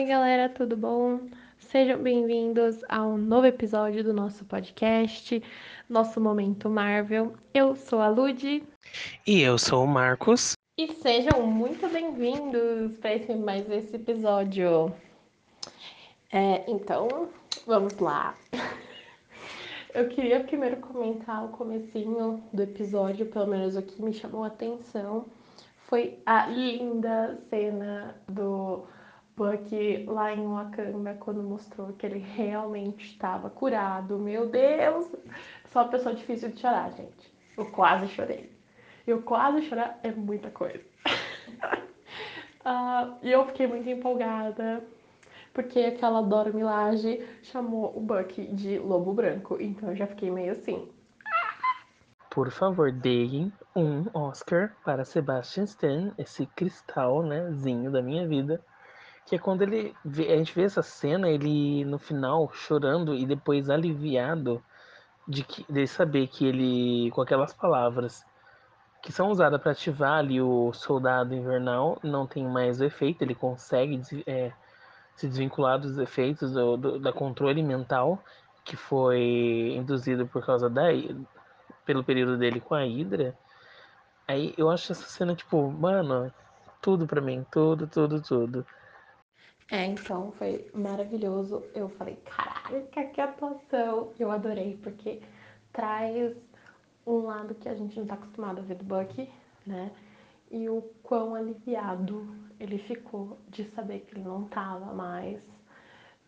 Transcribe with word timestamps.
Oi, 0.00 0.06
galera, 0.06 0.48
tudo 0.48 0.78
bom? 0.78 1.20
Sejam 1.58 2.02
bem-vindos 2.02 2.82
ao 2.88 3.18
novo 3.18 3.46
episódio 3.46 4.02
do 4.02 4.14
nosso 4.14 4.46
podcast, 4.46 5.42
nosso 5.90 6.18
Momento 6.18 6.70
Marvel. 6.70 7.34
Eu 7.52 7.76
sou 7.76 8.00
a 8.00 8.08
Lud. 8.08 8.66
E 9.26 9.42
eu 9.42 9.58
sou 9.58 9.84
o 9.84 9.86
Marcos. 9.86 10.54
E 10.78 10.90
sejam 10.94 11.42
muito 11.42 11.86
bem-vindos 11.86 12.96
para 12.96 13.14
esse, 13.14 13.34
mais 13.34 13.70
esse 13.70 13.94
episódio. 13.96 14.90
É, 16.32 16.64
então, 16.66 17.28
vamos 17.66 17.98
lá. 17.98 18.34
Eu 19.92 20.08
queria 20.08 20.42
primeiro 20.44 20.78
comentar 20.78 21.44
o 21.44 21.48
comecinho 21.48 22.42
do 22.54 22.62
episódio, 22.62 23.26
pelo 23.26 23.48
menos 23.48 23.76
o 23.76 23.82
que 23.82 24.00
me 24.00 24.14
chamou 24.14 24.44
a 24.44 24.46
atenção, 24.46 25.26
foi 25.88 26.18
a 26.24 26.46
linda 26.46 27.38
cena 27.50 28.14
do 28.26 28.86
Bucky 29.40 30.04
lá 30.06 30.34
em 30.34 30.46
Wakanda, 30.46 31.14
quando 31.14 31.42
mostrou 31.42 31.94
que 31.94 32.04
ele 32.04 32.18
realmente 32.18 33.06
estava 33.06 33.48
curado. 33.48 34.18
Meu 34.18 34.50
Deus! 34.50 35.06
Sou 35.72 35.80
uma 35.80 35.88
pessoa 35.88 36.14
difícil 36.14 36.50
de 36.50 36.60
chorar, 36.60 36.90
gente. 36.90 37.32
Eu 37.56 37.70
quase 37.70 38.06
chorei. 38.08 38.52
Eu 39.06 39.22
quase 39.22 39.62
chorar 39.62 39.98
é 40.02 40.10
muita 40.10 40.50
coisa. 40.50 40.84
uh, 42.66 43.16
e 43.24 43.32
eu 43.32 43.46
fiquei 43.46 43.66
muito 43.66 43.88
empolgada, 43.88 44.84
porque 45.54 45.80
aquela 45.80 46.20
Dora 46.20 46.52
Milaje 46.52 47.26
chamou 47.42 47.96
o 47.96 48.00
Bucky 48.00 48.46
de 48.48 48.78
Lobo 48.78 49.14
Branco. 49.14 49.56
Então 49.58 49.88
eu 49.88 49.96
já 49.96 50.06
fiquei 50.06 50.30
meio 50.30 50.52
assim. 50.52 50.86
Por 52.28 52.50
favor, 52.50 52.92
deem 52.92 53.50
um 53.74 54.04
Oscar 54.12 54.76
para 54.84 55.02
Sebastian 55.02 55.64
Stan, 55.64 56.12
esse 56.18 56.44
cristal, 56.44 57.22
né, 57.22 57.50
zinho 57.52 57.90
da 57.90 58.02
minha 58.02 58.28
vida 58.28 58.62
que 59.30 59.36
é 59.36 59.38
quando 59.38 59.62
ele 59.62 59.94
vê, 60.04 60.32
a 60.32 60.36
gente 60.36 60.52
vê 60.52 60.64
essa 60.64 60.82
cena, 60.82 61.28
ele 61.28 61.84
no 61.84 62.00
final 62.00 62.50
chorando 62.52 63.14
e 63.14 63.24
depois 63.24 63.70
aliviado 63.70 64.60
de, 65.28 65.44
que, 65.44 65.64
de 65.72 65.86
saber 65.86 66.26
que 66.26 66.44
ele, 66.44 67.12
com 67.12 67.22
aquelas 67.22 67.52
palavras 67.52 68.26
que 69.00 69.12
são 69.12 69.30
usadas 69.30 69.62
para 69.62 69.70
ativar 69.70 70.18
ali 70.18 70.42
o 70.42 70.72
soldado 70.72 71.32
invernal, 71.32 71.96
não 72.02 72.26
tem 72.26 72.44
mais 72.44 72.80
o 72.80 72.84
efeito, 72.84 73.22
ele 73.22 73.36
consegue 73.36 74.02
é, 74.26 74.50
se 75.14 75.28
desvincular 75.28 75.78
dos 75.78 75.96
efeitos 75.96 76.50
do, 76.50 76.76
do, 76.76 76.98
da 76.98 77.12
controle 77.12 77.62
mental 77.62 78.20
que 78.64 78.74
foi 78.76 79.74
induzido 79.76 80.26
por 80.26 80.44
causa 80.44 80.68
da 80.68 80.88
pelo 81.86 82.02
período 82.02 82.36
dele 82.36 82.60
com 82.60 82.74
a 82.74 82.82
Hydra. 82.82 83.38
Aí 84.26 84.52
eu 84.58 84.68
acho 84.68 84.90
essa 84.90 85.06
cena 85.06 85.36
tipo, 85.36 85.70
mano, 85.70 86.34
tudo 86.82 87.06
para 87.06 87.20
mim, 87.20 87.46
tudo, 87.48 87.86
tudo, 87.86 88.20
tudo. 88.20 88.66
É, 89.70 89.86
então 89.86 90.32
foi 90.32 90.68
maravilhoso. 90.74 91.62
Eu 91.74 91.88
falei, 91.90 92.16
caraca, 92.24 93.04
que 93.06 93.20
atuação! 93.20 94.12
Eu 94.18 94.30
adorei, 94.30 94.76
porque 94.82 95.22
traz 95.72 96.36
um 97.06 97.18
lado 97.20 97.54
que 97.54 97.68
a 97.68 97.74
gente 97.74 97.98
não 97.98 98.06
tá 98.06 98.14
acostumado 98.14 98.58
a 98.58 98.62
ver 98.62 98.74
do 98.76 98.84
Bucky, 98.84 99.30
né? 99.64 99.92
E 100.50 100.68
o 100.68 100.82
quão 101.02 101.34
aliviado 101.36 102.26
ele 102.58 102.78
ficou 102.78 103.38
de 103.48 103.64
saber 103.70 104.00
que 104.00 104.14
ele 104.14 104.24
não 104.24 104.44
tava 104.44 104.92
mais 104.92 105.40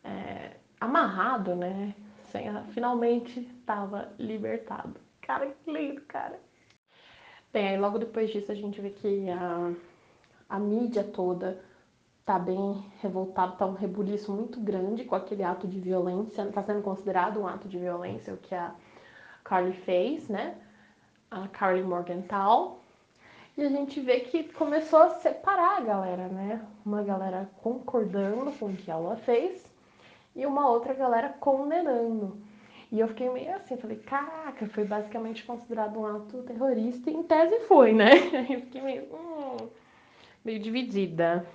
é, 0.04 0.56
amarrado, 0.80 1.56
né? 1.56 1.94
Sem, 2.30 2.46
finalmente 2.72 3.42
tava 3.66 4.12
libertado. 4.18 5.00
Cara, 5.20 5.50
que 5.50 5.70
lindo, 5.70 6.00
cara. 6.02 6.38
Bem, 7.52 7.68
aí 7.68 7.78
logo 7.78 7.98
depois 7.98 8.30
disso 8.30 8.52
a 8.52 8.54
gente 8.54 8.80
vê 8.80 8.90
que 8.90 9.28
a, 9.30 9.74
a 10.48 10.58
mídia 10.60 11.02
toda 11.04 11.62
tá 12.24 12.38
bem 12.38 12.84
revoltado, 13.00 13.56
tá 13.56 13.66
um 13.66 13.74
rebuliço 13.74 14.32
muito 14.32 14.60
grande 14.60 15.04
com 15.04 15.14
aquele 15.14 15.42
ato 15.42 15.66
de 15.66 15.80
violência, 15.80 16.46
tá 16.52 16.62
sendo 16.62 16.82
considerado 16.82 17.40
um 17.40 17.46
ato 17.46 17.68
de 17.68 17.78
violência 17.78 18.34
o 18.34 18.36
que 18.36 18.54
a 18.54 18.72
Carly 19.44 19.72
fez, 19.72 20.28
né? 20.28 20.56
A 21.30 21.48
Carly 21.48 21.82
Morgenthau. 21.82 22.78
E 23.56 23.62
a 23.62 23.68
gente 23.68 24.00
vê 24.00 24.20
que 24.20 24.44
começou 24.44 25.00
a 25.00 25.10
separar 25.10 25.78
a 25.78 25.80
galera, 25.80 26.28
né? 26.28 26.64
Uma 26.86 27.02
galera 27.02 27.50
concordando 27.62 28.50
com 28.52 28.66
o 28.66 28.76
que 28.76 28.90
ela 28.90 29.16
fez 29.16 29.64
e 30.34 30.46
uma 30.46 30.68
outra 30.70 30.94
galera 30.94 31.28
condenando. 31.28 32.38
E 32.90 33.00
eu 33.00 33.08
fiquei 33.08 33.28
meio 33.30 33.54
assim, 33.54 33.76
falei, 33.76 33.98
caraca, 33.98 34.66
foi 34.68 34.84
basicamente 34.84 35.44
considerado 35.44 35.98
um 35.98 36.06
ato 36.06 36.42
terrorista, 36.42 37.10
e 37.10 37.14
em 37.14 37.22
tese 37.22 37.60
foi, 37.60 37.92
né? 37.92 38.10
Eu 38.50 38.60
fiquei 38.60 38.82
meio, 38.82 39.04
hum, 39.04 39.56
meio 40.44 40.58
dividida. 40.58 41.46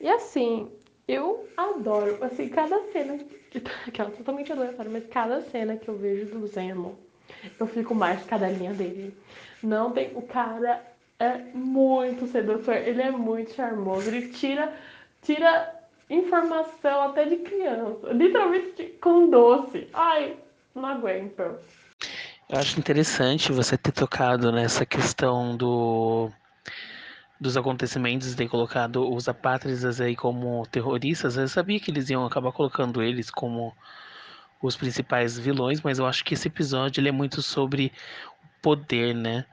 E 0.00 0.08
assim, 0.08 0.70
eu 1.06 1.46
adoro, 1.56 2.18
assim, 2.22 2.48
cada 2.48 2.80
cena, 2.92 3.18
aquela 3.86 4.10
totalmente 4.10 4.52
aleatória, 4.52 4.90
mas 4.90 5.06
cada 5.08 5.42
cena 5.42 5.76
que 5.76 5.88
eu 5.88 5.96
vejo 5.96 6.26
do 6.26 6.46
Zemo, 6.46 6.98
eu 7.58 7.66
fico 7.66 7.94
mais 7.94 8.24
cadelinha 8.24 8.72
dele. 8.72 9.14
Não 9.62 9.90
tem, 9.90 10.10
o 10.16 10.22
cara 10.22 10.82
é 11.18 11.36
muito 11.52 12.26
sedutor, 12.26 12.76
ele 12.76 13.02
é 13.02 13.10
muito 13.10 13.52
charmoso, 13.52 14.08
ele 14.08 14.28
tira, 14.28 14.72
tira 15.22 15.74
informação 16.08 17.02
até 17.02 17.26
de 17.26 17.36
criança, 17.36 18.08
literalmente 18.12 18.84
com 19.02 19.28
doce. 19.28 19.86
Ai, 19.92 20.36
não 20.74 20.86
aguento. 20.86 21.40
Eu 22.48 22.58
acho 22.58 22.80
interessante 22.80 23.52
você 23.52 23.76
ter 23.76 23.92
tocado 23.92 24.50
nessa 24.50 24.84
questão 24.86 25.56
do 25.56 26.30
dos 27.40 27.56
acontecimentos, 27.56 28.34
ter 28.34 28.48
colocado 28.48 29.10
os 29.10 29.26
apátridas 29.28 30.00
aí 30.00 30.14
como 30.14 30.66
terroristas, 30.66 31.36
eu 31.36 31.48
sabia 31.48 31.80
que 31.80 31.90
eles 31.90 32.10
iam 32.10 32.26
acabar 32.26 32.52
colocando 32.52 33.02
eles 33.02 33.30
como 33.30 33.74
os 34.62 34.76
principais 34.76 35.38
vilões, 35.38 35.80
mas 35.80 35.98
eu 35.98 36.06
acho 36.06 36.22
que 36.22 36.34
esse 36.34 36.48
episódio 36.48 37.00
ele 37.00 37.08
é 37.08 37.12
muito 37.12 37.40
sobre 37.40 37.92
poder, 38.60 39.14
né? 39.14 39.46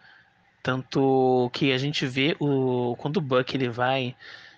Tanto 0.61 1.49
que 1.53 1.71
a 1.71 1.77
gente 1.77 2.05
vê 2.05 2.35
o 2.39 2.95
quando 2.97 3.17
o 3.17 3.21
Buck 3.21 3.55
ele 3.55 3.69
vai 3.69 4.13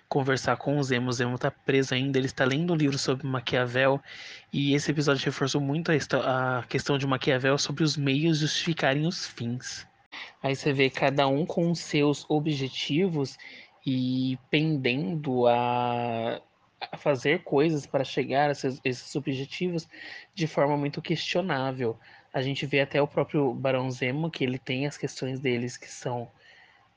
conversar 0.08 0.56
com 0.56 0.76
o 0.76 0.82
Zemo, 0.82 1.08
o 1.08 1.12
Zemo 1.12 1.38
tá 1.38 1.52
preso 1.52 1.94
ainda, 1.94 2.18
ele 2.18 2.26
está 2.26 2.44
lendo 2.44 2.72
um 2.72 2.76
livro 2.76 2.98
sobre 2.98 3.24
Maquiavel 3.24 4.02
e 4.52 4.74
esse 4.74 4.90
episódio 4.90 5.24
reforçou 5.24 5.60
muito 5.60 5.92
a, 5.92 6.58
a 6.58 6.62
questão 6.64 6.98
de 6.98 7.06
Maquiavel 7.06 7.56
sobre 7.58 7.84
os 7.84 7.96
meios 7.96 8.38
justificarem 8.38 9.06
os 9.06 9.24
fins. 9.24 9.86
Aí 10.42 10.56
você 10.56 10.72
vê 10.72 10.90
cada 10.90 11.26
um 11.28 11.44
com 11.44 11.74
seus 11.74 12.24
objetivos 12.28 13.38
e 13.86 14.38
pendendo 14.50 15.46
a, 15.46 16.40
a 16.80 16.96
fazer 16.96 17.42
coisas 17.42 17.86
para 17.86 18.04
chegar 18.04 18.48
a 18.48 18.52
esses, 18.52 18.80
esses, 18.84 19.14
objetivos 19.16 19.88
de 20.34 20.46
forma 20.46 20.76
muito 20.76 21.00
questionável. 21.02 21.98
A 22.32 22.42
gente 22.42 22.66
vê 22.66 22.80
até 22.80 23.00
o 23.02 23.08
próprio 23.08 23.52
Barão 23.52 23.90
Zemo, 23.90 24.30
que 24.30 24.44
ele 24.44 24.58
tem 24.58 24.86
as 24.86 24.96
questões 24.96 25.40
deles 25.40 25.76
que 25.76 25.90
são 25.90 26.30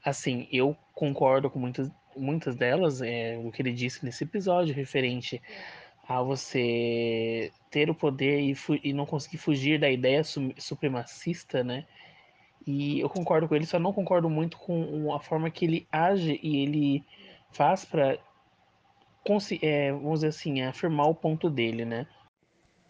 assim, 0.03 0.47
eu 0.51 0.75
concordo 0.93 1.49
com 1.49 1.59
muitas, 1.59 1.89
muitas 2.15 2.55
delas, 2.55 3.01
é, 3.01 3.37
o 3.37 3.51
que 3.51 3.61
ele 3.61 3.71
disse 3.71 4.03
nesse 4.03 4.25
episódio, 4.25 4.75
referente 4.75 5.41
a 6.07 6.21
você 6.21 7.51
ter 7.71 7.89
o 7.89 7.95
poder 7.95 8.41
e, 8.41 8.55
e 8.83 8.93
não 8.93 9.05
conseguir 9.05 9.37
fugir 9.37 9.79
da 9.79 9.89
ideia 9.89 10.21
supremacista, 10.57 11.63
né? 11.63 11.85
E 12.65 12.99
eu 12.99 13.09
concordo 13.09 13.47
com 13.47 13.55
ele, 13.55 13.65
só 13.65 13.77
não 13.77 13.91
concordo 13.91 14.29
muito 14.29 14.57
com 14.57 15.13
a 15.13 15.19
forma 15.19 15.49
que 15.49 15.65
ele 15.65 15.87
age 15.91 16.39
e 16.41 16.63
ele 16.63 17.03
faz 17.51 17.83
para, 17.83 18.17
é, 19.61 19.91
vamos 19.91 20.19
dizer 20.19 20.27
assim, 20.27 20.61
afirmar 20.61 21.07
o 21.07 21.15
ponto 21.15 21.49
dele, 21.49 21.83
né? 21.83 22.07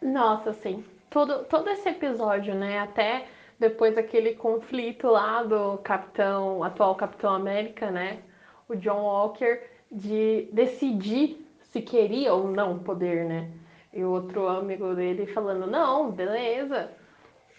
Nossa, 0.02 0.54
sim. 0.54 0.84
Todo, 1.10 1.44
todo 1.46 1.70
esse 1.70 1.90
episódio, 1.90 2.54
né? 2.54 2.80
Até 2.80 3.26
depois 3.60 3.96
daquele 3.96 4.36
conflito 4.36 5.08
lá 5.08 5.44
do 5.44 5.78
capitão, 5.80 6.64
atual 6.64 6.96
Capitão 6.96 7.34
América, 7.34 7.90
né? 7.90 8.20
O 8.68 8.76
John 8.76 9.04
Walker, 9.04 9.62
de 9.92 10.50
decidir 10.52 11.44
se 11.62 11.82
queria 11.82 12.34
ou 12.34 12.48
não 12.48 12.80
poder, 12.80 13.26
né? 13.26 13.50
E 13.94 14.04
o 14.04 14.10
outro 14.10 14.48
amigo 14.48 14.94
dele 14.96 15.26
falando, 15.28 15.68
não, 15.68 16.12
beleza, 16.12 16.92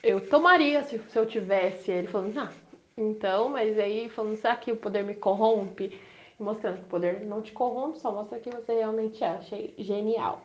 eu 0.04 0.28
tomaria 0.28 0.84
se, 0.84 0.98
se 0.98 1.18
eu 1.18 1.26
tivesse. 1.26 1.90
Ele 1.90 2.08
falando, 2.08 2.38
ah, 2.38 2.52
então, 2.96 3.48
mas 3.48 3.78
aí 3.78 4.08
falando, 4.08 4.36
será 4.36 4.54
que 4.56 4.70
o 4.70 4.76
poder 4.76 5.02
me 5.02 5.14
corrompe? 5.14 5.98
mostrando 6.38 6.78
que 6.78 6.84
o 6.84 6.88
poder 6.88 7.20
não 7.26 7.40
te 7.40 7.52
corrompe, 7.52 7.98
só 8.00 8.12
mostra 8.12 8.38
que 8.38 8.50
você 8.50 8.74
realmente 8.74 9.22
é. 9.22 9.28
Achei 9.28 9.74
genial. 9.78 10.42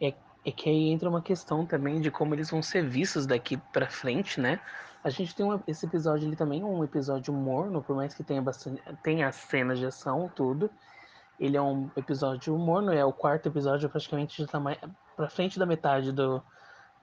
É, 0.00 0.14
é 0.44 0.50
que 0.50 0.68
aí 0.68 0.88
entra 0.90 1.08
uma 1.08 1.22
questão 1.22 1.66
também 1.66 2.00
de 2.00 2.10
como 2.10 2.34
eles 2.34 2.50
vão 2.50 2.62
ser 2.62 2.86
vistos 2.86 3.26
daqui 3.26 3.56
pra 3.72 3.88
frente, 3.88 4.40
né? 4.40 4.60
A 5.04 5.10
gente 5.10 5.34
tem 5.34 5.46
esse 5.68 5.86
episódio 5.86 6.26
ali 6.26 6.36
também, 6.36 6.64
um 6.64 6.82
episódio 6.82 7.32
morno, 7.32 7.82
por 7.82 7.94
mais 7.94 8.12
que 8.12 8.24
tenha 8.24 8.42
bastante. 8.42 8.82
tenha 9.02 9.30
cenas 9.30 9.78
de 9.78 9.86
ação, 9.86 10.30
tudo. 10.34 10.68
Ele 11.38 11.56
é 11.56 11.62
um 11.62 11.90
episódio 11.96 12.56
morno, 12.56 12.92
é 12.92 13.04
o 13.04 13.12
quarto 13.12 13.48
episódio, 13.48 13.88
praticamente 13.90 14.42
já 14.42 14.48
tá 14.48 14.58
mais 14.58 14.78
pra 15.14 15.28
frente 15.28 15.58
da 15.58 15.66
metade 15.66 16.10
do, 16.10 16.42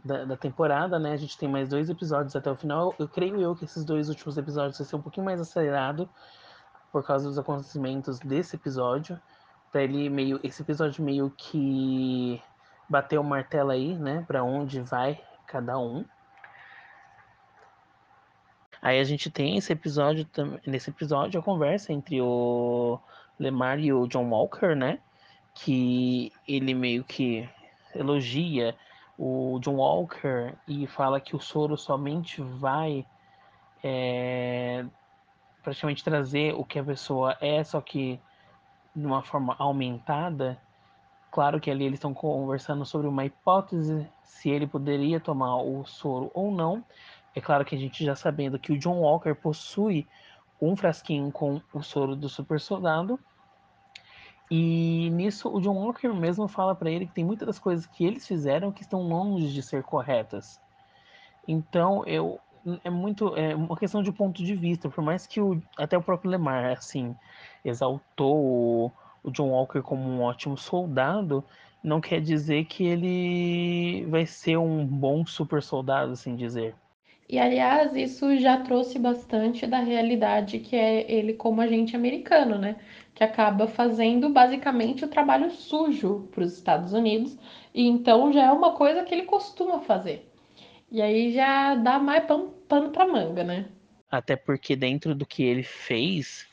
da, 0.04 0.26
da, 0.26 0.38
temporada, 0.38 1.00
né? 1.00 1.14
A 1.14 1.18
gente 1.18 1.38
tem 1.38 1.50
mais 1.50 1.70
dois 1.70 1.90
episódios 1.90 2.36
até 2.36 2.50
o 2.52 2.56
final. 2.56 2.94
Eu 3.00 3.08
creio 3.08 3.40
eu 3.42 3.56
que 3.56 3.66
esses 3.66 3.84
dois 3.84 4.10
últimos 4.10 4.38
episódios 4.38 4.78
vão 4.78 4.88
ser 4.88 4.96
um 4.96 5.02
pouquinho 5.02 5.26
mais 5.26 5.40
acelerado 5.40 6.10
por 6.92 7.04
causa 7.06 7.28
dos 7.28 7.40
acontecimentos 7.40 8.20
desse 8.20 8.56
episódio. 8.56 9.20
Pra 9.72 9.84
ele 9.84 10.10
meio. 10.10 10.40
Esse 10.44 10.62
episódio 10.62 11.04
meio 11.04 11.30
que 11.36 12.42
bateu 12.88 13.22
o 13.22 13.24
martelo 13.24 13.72
aí, 13.72 13.98
né? 13.98 14.24
Pra 14.28 14.44
onde 14.44 14.80
vai 14.82 15.20
cada 15.48 15.78
um. 15.78 16.06
Aí 18.82 19.00
a 19.00 19.04
gente 19.06 19.32
tem 19.32 19.58
esse 19.58 19.72
episódio, 19.72 20.28
nesse 20.68 20.90
episódio, 20.90 21.40
a 21.40 21.44
conversa 21.44 21.94
entre 21.94 22.22
o 22.22 23.00
Lemar 23.40 23.80
e 23.80 23.94
o 23.94 24.06
John 24.08 24.30
Walker, 24.30 24.76
né? 24.76 25.00
Que 25.54 26.34
ele 26.46 26.74
meio 26.74 27.04
que 27.06 27.50
elogia 27.96 28.76
o 29.18 29.60
John 29.60 29.76
Walker 29.76 30.54
e 30.68 30.88
fala 30.88 31.20
que 31.20 31.36
o 31.36 31.40
soro 31.40 31.78
somente 31.78 32.42
vai 32.42 33.06
é, 33.84 34.86
praticamente 35.62 36.04
trazer 36.04 36.54
o 36.56 36.64
que 36.64 36.80
a 36.80 36.84
pessoa 36.84 37.38
é, 37.40 37.64
só 37.64 37.80
que 37.82 38.20
de 38.96 39.06
uma 39.06 39.24
forma 39.24 39.56
aumentada. 39.58 40.60
Claro 41.32 41.60
que 41.60 41.72
ali 41.72 41.86
eles 41.86 41.98
estão 41.98 42.14
conversando 42.14 42.86
sobre 42.86 43.08
uma 43.08 43.26
hipótese 43.26 44.08
se 44.24 44.50
ele 44.50 44.68
poderia 44.68 45.20
tomar 45.20 45.58
o 45.58 45.84
soro 45.86 46.30
ou 46.34 46.52
não. 46.52 46.84
É 47.36 47.42
claro 47.42 47.66
que 47.66 47.76
a 47.76 47.78
gente 47.78 48.06
já 48.06 48.16
sabendo 48.16 48.60
que 48.60 48.72
o 48.72 48.78
John 48.78 49.00
Walker 49.00 49.34
possui 49.34 50.08
um 50.62 50.76
frasquinho 50.76 51.32
com 51.32 51.60
o 51.74 51.82
soro 51.82 52.16
do 52.16 52.30
super 52.30 52.60
soldado. 52.60 53.20
E 54.52 55.10
nisso 55.12 55.50
o 55.50 55.60
John 55.60 55.76
Walker 55.76 56.10
mesmo 56.10 56.48
fala 56.48 56.76
para 56.76 56.92
ele 56.92 57.08
que 57.08 57.14
tem 57.14 57.24
muitas 57.24 57.48
das 57.48 57.60
coisas 57.60 57.86
que 57.86 58.06
eles 58.06 58.28
fizeram 58.28 58.72
que 58.72 58.82
estão 58.82 59.02
longe 59.02 59.52
de 59.52 59.64
ser 59.64 59.84
corretas. 59.84 60.60
Então 61.48 62.06
eu 62.06 62.40
é 62.84 62.90
muito 62.90 63.36
é 63.36 63.56
uma 63.56 63.76
questão 63.76 64.02
de 64.02 64.12
ponto 64.12 64.44
de 64.44 64.56
vista, 64.56 64.90
por 64.90 65.04
mais 65.04 65.28
que 65.28 65.42
o, 65.42 65.62
até 65.78 65.98
o 65.98 66.04
próprio 66.04 66.32
Lemar 66.32 66.72
assim 66.72 67.16
exaltou 67.64 68.38
o, 68.38 68.92
o 69.24 69.32
John 69.32 69.50
Walker 69.50 69.82
como 69.82 70.04
um 70.04 70.22
ótimo 70.22 70.58
soldado, 70.58 71.44
não 71.84 72.00
quer 72.00 72.22
dizer 72.22 72.66
que 72.66 72.86
ele 72.86 74.06
vai 74.10 74.26
ser 74.26 74.58
um 74.58 74.86
bom 74.86 75.26
super 75.26 75.62
soldado, 75.62 76.14
assim 76.14 76.36
dizer. 76.36 76.76
E 77.34 77.40
aliás, 77.40 77.96
isso 77.96 78.38
já 78.38 78.58
trouxe 78.58 79.00
bastante 79.00 79.66
da 79.66 79.80
realidade 79.80 80.60
que 80.60 80.76
é 80.76 81.12
ele 81.12 81.34
como 81.34 81.62
agente 81.62 81.96
americano, 81.96 82.60
né? 82.60 82.76
Que 83.16 83.24
acaba 83.24 83.66
fazendo 83.66 84.30
basicamente 84.30 85.04
o 85.04 85.08
trabalho 85.08 85.50
sujo 85.50 86.30
para 86.32 86.44
os 86.44 86.54
Estados 86.54 86.94
Unidos, 86.94 87.36
e 87.74 87.88
então 87.88 88.32
já 88.32 88.44
é 88.44 88.52
uma 88.52 88.74
coisa 88.74 89.04
que 89.04 89.16
ele 89.16 89.24
costuma 89.24 89.80
fazer. 89.80 90.32
E 90.92 91.02
aí 91.02 91.34
já 91.34 91.74
dá 91.74 91.98
mais 91.98 92.24
pano, 92.26 92.50
pano 92.70 92.92
para 92.92 93.08
manga, 93.08 93.44
né? 93.44 93.66
Até 94.12 94.36
porque 94.36 94.76
dentro 94.76 95.16
do 95.16 95.26
que 95.26 95.42
ele 95.42 95.64
fez 95.64 96.48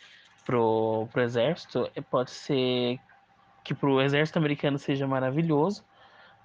pro, 0.46 1.06
pro 1.12 1.20
exército, 1.20 1.90
pode 2.10 2.30
ser 2.30 2.98
que 3.62 3.74
pro 3.74 4.00
exército 4.00 4.38
americano 4.38 4.78
seja 4.78 5.06
maravilhoso, 5.06 5.84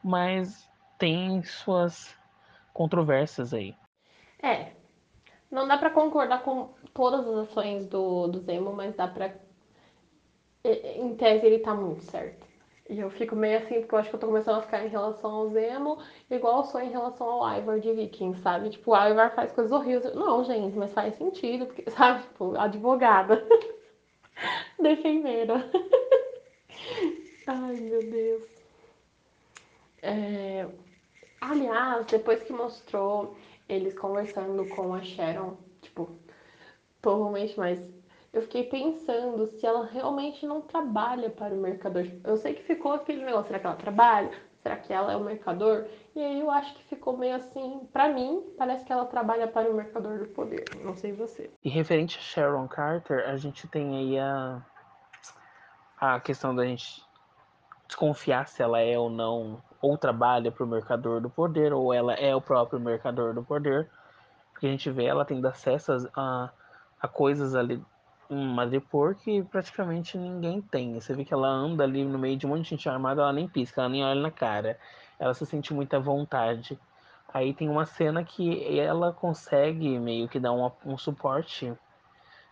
mas 0.04 0.70
tem 1.00 1.42
suas 1.42 2.14
controvérsias 2.74 3.54
aí. 3.54 3.74
É. 4.46 4.74
Não 5.50 5.68
dá 5.68 5.76
para 5.78 5.90
concordar 5.90 6.44
com 6.44 6.70
todas 6.94 7.28
as 7.28 7.50
ações 7.50 7.88
do, 7.88 8.28
do 8.28 8.40
Zemo, 8.40 8.72
mas 8.72 8.96
dá 8.96 9.08
pra. 9.08 9.34
Em 10.64 11.16
tese, 11.16 11.46
ele 11.46 11.60
tá 11.60 11.74
muito 11.74 12.04
certo. 12.04 12.46
E 12.88 13.00
eu 13.00 13.10
fico 13.10 13.36
meio 13.36 13.58
assim, 13.58 13.80
porque 13.80 13.96
eu 13.96 14.00
acho 14.00 14.10
que 14.10 14.16
eu 14.16 14.20
tô 14.20 14.28
começando 14.28 14.60
a 14.60 14.62
ficar 14.62 14.86
em 14.86 14.90
relação 14.90 15.32
ao 15.32 15.50
Zemo, 15.50 15.98
igual 16.30 16.58
eu 16.58 16.64
sou 16.66 16.80
em 16.80 16.92
relação 16.92 17.28
ao 17.28 17.58
Ivar 17.58 17.80
de 17.80 17.92
Vikings, 17.92 18.42
sabe? 18.42 18.70
Tipo, 18.70 18.92
o 18.92 18.96
Ivar 18.96 19.34
faz 19.34 19.52
coisas 19.52 19.72
horríveis. 19.72 20.14
Não, 20.14 20.44
gente, 20.44 20.78
mas 20.78 20.94
faz 20.94 21.16
sentido, 21.16 21.66
porque, 21.66 21.90
sabe? 21.90 22.22
Tipo, 22.24 22.56
advogada. 22.56 23.44
Defenderam. 24.80 25.64
Ai, 27.48 27.76
meu 27.76 28.00
Deus. 28.00 28.44
É... 30.04 30.68
Aliás, 31.42 32.06
depois 32.08 32.42
que 32.44 32.54
mostrou 32.54 33.36
eles 33.68 33.98
conversando 33.98 34.68
com 34.70 34.94
a 34.94 35.02
Sharon, 35.02 35.58
tipo, 35.82 36.10
provavelmente, 37.02 37.58
mas 37.58 37.80
eu 38.34 38.42
fiquei 38.42 38.64
pensando 38.64 39.48
se 39.48 39.66
ela 39.66 39.86
realmente 39.86 40.46
não 40.46 40.62
trabalha 40.62 41.30
para 41.30 41.54
o 41.54 41.58
mercador. 41.58 42.06
Eu 42.24 42.38
sei 42.38 42.54
que 42.54 42.64
ficou 42.64 42.94
aquele 42.94 43.24
negócio, 43.24 43.48
será 43.48 43.60
que 43.60 43.66
ela 43.66 43.76
trabalha? 43.76 44.32
Será 44.62 44.76
que 44.78 44.92
ela 44.92 45.14
é 45.14 45.16
o 45.16 45.24
mercador? 45.24 45.86
E 46.16 46.20
aí 46.20 46.40
eu 46.40 46.50
acho 46.50 46.74
que 46.74 46.84
ficou 46.86 47.16
meio 47.16 47.36
assim, 47.36 47.88
para 47.94 48.10
mim, 48.10 48.44
parece 48.58 48.84
que 48.84 48.92
ela 48.92 49.06
trabalha 49.06 49.48
para 49.48 49.70
o 49.70 49.74
mercador 49.74 50.18
do 50.18 50.26
poder. 50.28 50.66
Não 50.84 50.96
sei 50.96 51.14
você. 51.14 51.52
E 51.64 51.70
referente 51.70 52.18
a 52.18 52.22
Sharon 52.22 52.68
Carter, 52.68 53.30
a 53.30 53.38
gente 53.38 53.68
tem 53.68 53.96
aí 53.96 54.20
a 54.20 54.62
a 56.00 56.20
questão 56.20 56.56
da 56.56 56.66
gente 56.66 57.04
desconfiar 57.88 58.48
se 58.48 58.62
ela 58.62 58.80
é 58.80 58.98
ou 58.98 59.10
não 59.10 59.62
ou 59.86 59.98
trabalha 59.98 60.52
para 60.52 60.64
o 60.64 60.68
mercador 60.68 61.22
do 61.22 61.30
poder 61.30 61.72
ou 61.72 61.94
ela 61.94 62.14
é 62.14 62.36
o 62.36 62.42
próprio 62.42 62.80
mercador 62.80 63.36
do 63.36 63.44
poder 63.44 63.88
porque 64.52 64.66
a 64.66 64.70
gente 64.70 64.90
vê 64.90 65.06
ela 65.06 65.24
tendo 65.24 65.48
acesso 65.48 66.10
a, 66.16 66.50
a 67.00 67.08
coisas 67.08 67.54
ali 67.54 67.80
em 68.28 68.48
Madripoor 68.48 69.14
que 69.16 69.44
praticamente 69.44 70.18
ninguém 70.18 70.60
tem. 70.60 71.00
Você 71.00 71.14
vê 71.14 71.24
que 71.24 71.34
ela 71.34 71.48
anda 71.48 71.84
ali 71.84 72.04
no 72.04 72.18
meio 72.18 72.36
de 72.36 72.48
um 72.48 72.50
monte 72.50 72.64
de 72.64 72.70
gente 72.70 72.90
armada 72.90 73.22
ela 73.22 73.34
nem 73.34 73.48
pisca 73.48 73.82
ela 73.82 73.90
nem 73.90 74.04
olha 74.04 74.20
na 74.20 74.32
cara. 74.32 74.80
Ela 75.20 75.34
se 75.36 75.46
sente 75.46 75.72
muita 75.72 76.00
vontade. 76.00 76.80
Aí 77.32 77.54
tem 77.54 77.70
uma 77.70 77.86
cena 77.86 78.24
que 78.24 78.80
ela 78.80 79.14
consegue 79.14 80.00
meio 80.00 80.28
que 80.28 80.40
dar 80.40 80.54
um, 80.54 80.72
um 80.84 80.98
suporte 80.98 81.72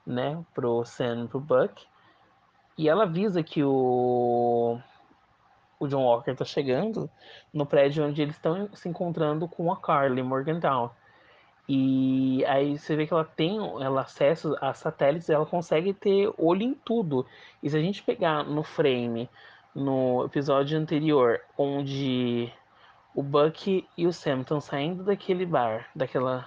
né 0.06 0.44
pro 0.54 0.86
Sam 0.86 1.26
pro 1.28 1.40
Buck 1.40 1.88
e 2.78 2.90
ela 2.90 3.04
avisa 3.04 3.42
que 3.42 3.64
o, 3.64 4.78
o 5.84 5.88
John 5.88 6.04
Walker 6.04 6.34
tá 6.36 6.46
chegando 6.46 7.10
no 7.54 7.66
prédio 7.66 8.06
onde 8.06 8.22
eles 8.22 8.36
estão 8.36 8.70
se 8.74 8.88
encontrando 8.88 9.48
com 9.48 9.72
a 9.72 9.78
Carly 9.78 10.24
Morgantown. 10.24 10.90
E 11.68 12.44
aí 12.46 12.78
você 12.78 12.96
vê 12.96 13.08
que 13.08 13.14
ela 13.14 13.24
tem 13.24 13.58
ela 13.82 14.02
acesso 14.02 14.56
a 14.60 14.74
satélites, 14.74 15.30
ela 15.30 15.46
consegue 15.46 15.94
ter 15.94 16.34
olho 16.38 16.64
em 16.64 16.74
tudo. 16.74 17.26
E 17.62 17.70
se 17.70 17.78
a 17.78 17.82
gente 17.82 18.04
pegar 18.04 18.44
no 18.44 18.64
frame, 18.64 19.30
no 19.74 20.26
episódio 20.26 20.78
anterior, 20.78 21.40
onde 21.58 22.52
o 23.16 23.24
Buck 23.24 23.88
e 23.98 24.08
o 24.08 24.14
Sam 24.14 24.42
estão 24.42 24.60
saindo 24.60 25.04
daquele 25.04 25.46
bar, 25.46 25.88
daquela 25.96 26.46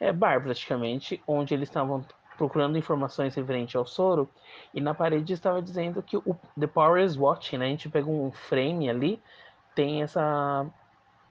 é 0.00 0.12
bar 0.12 0.42
praticamente, 0.42 1.22
onde 1.26 1.52
eles 1.52 1.68
estavam 1.68 2.04
procurando 2.38 2.78
informações 2.78 3.34
referente 3.34 3.76
ao 3.76 3.84
soro 3.84 4.30
e 4.72 4.80
na 4.80 4.94
parede 4.94 5.32
estava 5.32 5.60
dizendo 5.60 6.00
que 6.02 6.16
o 6.16 6.36
The 6.58 6.68
Power 6.68 7.04
is 7.04 7.16
Watching, 7.16 7.58
né? 7.58 7.66
A 7.66 7.68
gente 7.68 7.90
pega 7.90 8.08
um 8.08 8.30
frame 8.30 8.88
ali, 8.88 9.20
tem 9.74 10.02
essa 10.02 10.64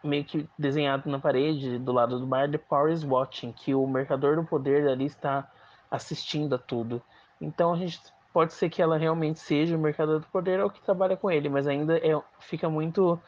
meio 0.04 0.24
que 0.24 0.48
desenhado 0.60 1.10
na 1.10 1.18
parede 1.18 1.80
do 1.80 1.92
lado 1.92 2.20
do 2.20 2.28
bar 2.28 2.52
The 2.52 2.58
Power 2.58 2.92
is 2.92 3.04
Watching, 3.04 3.54
que 3.54 3.74
o 3.74 3.88
mercador 3.88 4.36
do 4.36 4.44
poder 4.44 4.88
ali 4.88 5.06
está 5.06 5.50
assistindo 5.90 6.54
a 6.56 6.58
tudo. 6.60 7.02
Então 7.42 7.74
a 7.74 7.78
gente 7.78 8.00
pode 8.34 8.54
ser 8.54 8.70
que 8.70 8.82
ela 8.82 8.98
realmente 8.98 9.40
seja 9.40 9.76
o 9.76 9.80
mercador 9.80 10.20
do 10.20 10.28
poder 10.28 10.60
ou 10.60 10.70
que 10.70 10.82
trabalha 10.82 11.16
com 11.16 11.32
ele, 11.32 11.50
mas 11.50 11.68
ainda 11.68 11.98
é, 11.98 12.22
fica 12.40 12.70
muito 12.70 13.20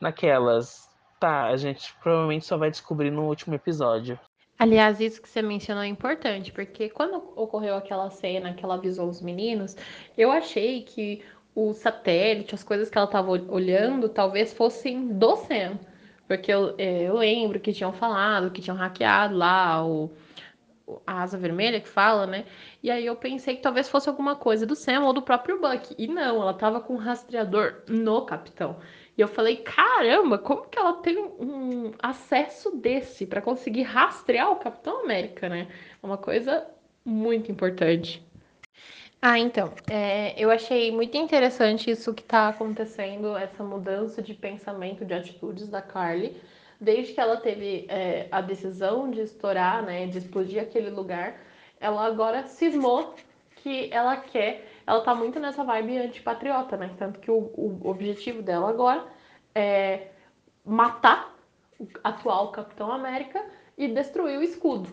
naquelas. 0.00 0.90
Tá, 1.18 1.46
a 1.46 1.56
gente 1.56 1.94
provavelmente 2.02 2.44
só 2.44 2.58
vai 2.58 2.70
descobrir 2.70 3.10
no 3.10 3.22
último 3.22 3.54
episódio. 3.54 4.18
Aliás, 4.58 5.00
isso 5.00 5.20
que 5.20 5.28
você 5.28 5.42
mencionou 5.42 5.82
é 5.82 5.86
importante, 5.86 6.50
porque 6.50 6.88
quando 6.88 7.16
ocorreu 7.36 7.76
aquela 7.76 8.08
cena 8.10 8.54
que 8.54 8.64
ela 8.64 8.74
avisou 8.74 9.08
os 9.08 9.20
meninos, 9.20 9.76
eu 10.16 10.32
achei 10.32 10.82
que 10.82 11.22
o 11.54 11.74
satélite, 11.74 12.54
as 12.54 12.64
coisas 12.64 12.88
que 12.90 12.96
ela 12.96 13.06
estava 13.06 13.30
olhando, 13.30 14.08
talvez 14.08 14.52
fossem 14.52 15.08
do 15.08 15.36
Sam. 15.36 15.78
Porque 16.26 16.52
eu, 16.52 16.74
é, 16.78 17.02
eu 17.04 17.16
lembro 17.16 17.60
que 17.60 17.72
tinham 17.72 17.92
falado, 17.92 18.50
que 18.50 18.60
tinham 18.60 18.76
hackeado 18.76 19.36
lá 19.36 19.86
o, 19.86 20.10
a 21.06 21.22
asa 21.22 21.38
vermelha 21.38 21.80
que 21.80 21.88
fala, 21.88 22.26
né? 22.26 22.44
E 22.82 22.90
aí 22.90 23.06
eu 23.06 23.16
pensei 23.16 23.56
que 23.56 23.62
talvez 23.62 23.88
fosse 23.88 24.08
alguma 24.08 24.36
coisa 24.36 24.66
do 24.66 24.74
Sam 24.74 25.04
ou 25.04 25.12
do 25.12 25.22
próprio 25.22 25.60
Buck. 25.60 25.94
E 25.98 26.06
não, 26.06 26.42
ela 26.42 26.54
tava 26.54 26.80
com 26.80 26.94
um 26.94 26.98
rastreador 26.98 27.82
no 27.88 28.24
capitão. 28.24 28.76
E 29.16 29.20
eu 29.20 29.28
falei, 29.28 29.56
caramba, 29.56 30.38
como 30.38 30.66
que 30.68 30.78
ela 30.78 30.94
tem 30.94 31.18
um 31.18 31.92
acesso 31.98 32.76
desse 32.76 33.24
para 33.26 33.40
conseguir 33.40 33.82
rastrear 33.82 34.50
o 34.50 34.56
Capitão 34.56 35.02
América, 35.02 35.48
né? 35.48 35.68
É 36.02 36.06
uma 36.06 36.18
coisa 36.18 36.66
muito 37.04 37.50
importante. 37.50 38.22
Ah, 39.22 39.38
então, 39.38 39.72
é, 39.90 40.34
eu 40.36 40.50
achei 40.50 40.92
muito 40.92 41.16
interessante 41.16 41.90
isso 41.90 42.12
que 42.12 42.22
está 42.22 42.48
acontecendo, 42.48 43.34
essa 43.36 43.64
mudança 43.64 44.20
de 44.20 44.34
pensamento, 44.34 45.04
de 45.04 45.14
atitudes 45.14 45.68
da 45.68 45.80
Carly, 45.80 46.36
desde 46.78 47.14
que 47.14 47.20
ela 47.20 47.38
teve 47.38 47.86
é, 47.88 48.28
a 48.30 48.42
decisão 48.42 49.10
de 49.10 49.22
estourar, 49.22 49.82
né, 49.82 50.06
de 50.06 50.18
explodir 50.18 50.60
aquele 50.62 50.90
lugar, 50.90 51.40
ela 51.80 52.04
agora 52.06 52.46
cismou 52.46 53.14
que 53.56 53.88
ela 53.90 54.16
quer 54.16 54.65
ela 54.86 55.00
tá 55.00 55.14
muito 55.14 55.40
nessa 55.40 55.64
vibe 55.64 55.98
antipatriota, 55.98 56.76
né? 56.76 56.94
Tanto 56.96 57.18
que 57.18 57.30
o, 57.30 57.50
o 57.56 57.80
objetivo 57.88 58.42
dela 58.42 58.70
agora 58.70 59.04
é 59.54 60.08
matar 60.64 61.34
o 61.78 61.88
atual 62.04 62.52
Capitão 62.52 62.92
América 62.92 63.44
e 63.76 63.88
destruir 63.88 64.38
o 64.38 64.42
escudo. 64.42 64.88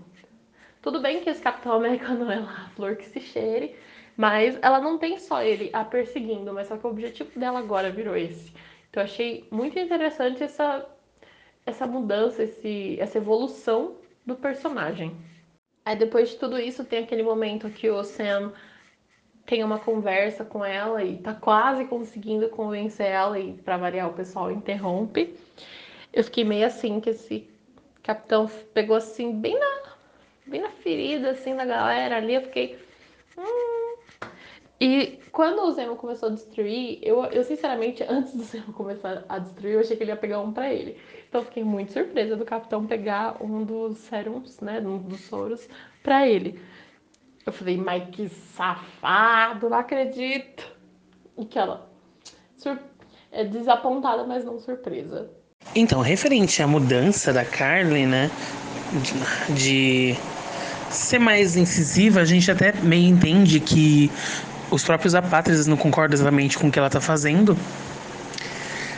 Tudo 0.82 1.00
bem 1.00 1.22
que 1.22 1.30
esse 1.30 1.42
Capitão 1.42 1.74
América 1.74 2.10
não 2.16 2.32
é 2.32 2.40
lá 2.40 2.66
a 2.66 2.70
flor 2.72 2.96
que 2.96 3.06
se 3.06 3.20
cheire, 3.20 3.76
Mas 4.18 4.58
ela 4.62 4.80
não 4.80 4.98
tem 4.98 5.18
só 5.20 5.42
ele 5.42 5.70
a 5.74 5.84
perseguindo, 5.84 6.54
mas 6.54 6.68
só 6.68 6.78
que 6.78 6.86
o 6.86 6.90
objetivo 6.90 7.40
dela 7.40 7.60
agora 7.60 7.92
virou 7.92 8.16
esse. 8.16 8.54
Então 8.90 9.02
eu 9.02 9.06
achei 9.06 9.48
muito 9.52 9.78
interessante 9.80 10.44
essa, 10.44 10.88
essa 11.66 11.88
mudança, 11.88 12.44
esse, 12.44 13.00
essa 13.00 13.18
evolução 13.18 13.96
do 14.26 14.36
personagem. 14.36 15.16
Aí 15.86 15.96
depois 15.96 16.30
de 16.30 16.38
tudo 16.38 16.60
isso 16.60 16.86
tem 16.86 17.04
aquele 17.04 17.24
momento 17.24 17.70
que 17.70 17.90
o 17.90 18.04
Sam 18.04 18.54
tem 19.46 19.64
uma 19.64 19.80
conversa 19.80 20.46
com 20.46 20.64
ela 20.64 21.04
e 21.04 21.18
tá 21.18 21.34
quase 21.34 21.86
conseguindo 21.86 22.50
convencer 22.50 23.08
ela 23.08 23.40
e 23.40 23.54
para 23.54 23.78
variar 23.78 24.10
o 24.10 24.14
pessoal 24.14 24.52
interrompe. 24.52 25.36
Eu 26.12 26.24
fiquei 26.24 26.44
meio 26.44 26.66
assim 26.66 27.00
que 27.00 27.10
esse 27.10 27.50
capitão 28.02 28.50
pegou 28.74 28.96
assim 28.96 29.34
bem 29.34 29.58
na 29.60 29.84
bem 30.46 30.62
na 30.62 30.70
ferida 30.70 31.32
assim 31.32 31.56
da 31.56 31.66
galera 31.66 32.18
ali, 32.18 32.36
eu 32.36 32.42
fiquei 32.42 32.78
hum. 33.38 33.84
E 34.80 35.18
quando 35.32 35.62
o 35.62 35.72
Zemo 35.72 35.96
começou 35.96 36.28
a 36.28 36.32
destruir, 36.34 37.00
eu, 37.02 37.24
eu 37.28 37.44
sinceramente, 37.46 38.04
antes 38.10 38.36
do 38.36 38.44
Zemo 38.44 38.74
começar 38.74 39.24
a 39.30 39.40
destruir, 39.40 39.76
eu 39.76 39.80
achei 39.80 39.96
que 39.96 40.04
ele 40.04 40.12
ia 40.12 40.18
pegar 40.18 40.42
um 40.42 40.52
para 40.52 40.74
ele. 40.74 40.98
Então 41.30 41.40
eu 41.40 41.46
fiquei 41.46 41.64
muito 41.64 41.94
surpresa 41.94 42.36
do 42.36 42.44
capitão 42.44 42.86
pegar 42.86 43.42
um 43.42 43.64
dos 43.64 43.98
serums, 44.00 44.60
né, 44.60 44.82
um 44.82 44.98
dos 44.98 45.22
soros 45.22 45.70
para 46.04 46.28
ele. 46.28 46.60
Eu 47.46 47.52
falei, 47.52 47.78
mas 47.78 48.10
que 48.10 48.30
safado, 48.56 49.70
não 49.70 49.78
acredito. 49.78 50.72
E 51.38 51.46
que 51.46 51.60
ela 51.60 51.90
sur... 52.58 52.78
é 53.32 53.44
desapontada, 53.44 54.24
mas 54.26 54.46
não 54.46 54.60
surpresa. 54.60 55.30
Então, 55.76 56.02
referente 56.02 56.62
à 56.62 56.68
mudança 56.68 57.34
da 57.34 57.44
Carly, 57.44 58.06
né, 58.06 58.30
de, 59.50 60.16
ser 60.90 61.20
mais 61.20 61.56
incisiva, 61.56 62.22
a 62.22 62.26
gente 62.26 62.50
até 62.52 62.74
meio 62.82 63.08
entende 63.08 63.60
que 63.60 64.12
os 64.72 64.84
próprios 64.84 65.16
apátridas 65.16 65.68
não 65.68 65.78
concordam 65.78 66.16
exatamente 66.16 66.58
com 66.58 66.68
o 66.68 66.72
que 66.72 66.80
ela 66.80 66.90
tá 66.90 67.02
fazendo. 67.02 67.58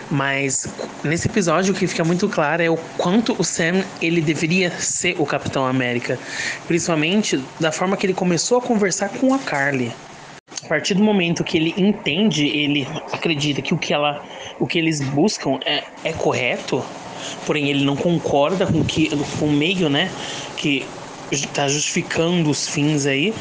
Mas 0.10 0.68
nesse 1.04 1.28
episódio 1.28 1.74
o 1.74 1.78
que 1.78 1.88
fica 1.88 2.04
muito 2.04 2.30
claro 2.30 2.62
é 2.62 2.70
o 2.70 2.78
quanto 2.98 3.36
o 3.40 3.44
Sam 3.44 3.84
ele 4.02 4.22
deveria 4.22 4.72
ser 4.72 5.16
o 5.20 5.26
Capitão 5.26 5.66
América, 5.66 6.20
principalmente 6.68 7.44
da 7.60 7.72
forma 7.72 7.98
que 7.98 8.06
ele 8.06 8.14
começou 8.14 8.60
a 8.60 8.62
conversar 8.62 9.10
com 9.10 9.34
a 9.34 9.40
Carly. 9.40 9.92
A 10.64 10.68
partir 10.68 10.94
do 10.94 11.04
momento 11.04 11.44
que 11.44 11.58
ele 11.58 11.74
entende, 11.76 12.48
ele 12.48 12.88
acredita 13.12 13.62
que 13.62 13.74
o 13.74 13.78
que 13.78 13.94
ela, 13.94 14.24
o 14.60 14.68
que 14.68 14.78
eles 14.78 15.02
buscam 15.02 15.60
é, 15.66 15.84
é 16.04 16.14
correto, 16.14 16.84
porém 17.46 17.70
ele 17.70 17.84
não 17.84 17.96
concorda 17.96 18.66
com 18.66 18.84
que 18.84 19.10
com 19.40 19.48
o 19.48 19.52
meio, 19.52 19.90
né, 19.90 20.12
que 20.58 20.86
está 21.32 21.68
justificando 21.68 22.50
os 22.50 22.68
fins 22.68 23.06
aí. 23.06 23.34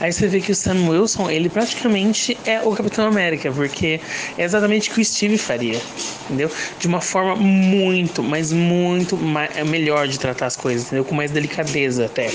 Aí 0.00 0.10
você 0.10 0.26
vê 0.26 0.40
que 0.40 0.50
o 0.50 0.54
Sam 0.54 0.88
Wilson, 0.88 1.28
ele 1.28 1.50
praticamente 1.50 2.36
é 2.46 2.62
o 2.62 2.74
Capitão 2.74 3.06
América, 3.06 3.52
porque 3.52 4.00
é 4.38 4.42
exatamente 4.42 4.90
o 4.90 4.94
que 4.94 5.02
o 5.02 5.04
Steve 5.04 5.36
faria, 5.36 5.78
entendeu? 6.24 6.50
De 6.78 6.88
uma 6.88 7.02
forma 7.02 7.36
muito, 7.36 8.22
mas 8.22 8.50
muito 8.50 9.18
é 9.54 9.62
melhor 9.62 10.08
de 10.08 10.18
tratar 10.18 10.46
as 10.46 10.56
coisas, 10.56 10.86
entendeu? 10.86 11.04
Com 11.04 11.14
mais 11.14 11.30
delicadeza 11.30 12.06
até, 12.06 12.28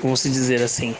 vamos 0.00 0.20
se 0.20 0.30
dizer 0.30 0.62
assim. 0.62 0.94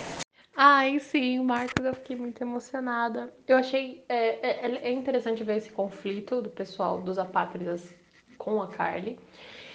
Ai, 0.56 0.98
sim, 0.98 1.38
Marcos, 1.38 1.84
eu 1.84 1.94
fiquei 1.94 2.16
muito 2.16 2.42
emocionada. 2.42 3.32
Eu 3.46 3.56
achei 3.56 4.04
é, 4.08 4.66
é, 4.66 4.88
é 4.88 4.92
interessante 4.92 5.44
ver 5.44 5.58
esse 5.58 5.70
conflito 5.70 6.42
do 6.42 6.50
pessoal 6.50 7.00
dos 7.00 7.16
apátridas 7.16 7.94
com 8.36 8.60
a 8.60 8.66
Carly. 8.66 9.20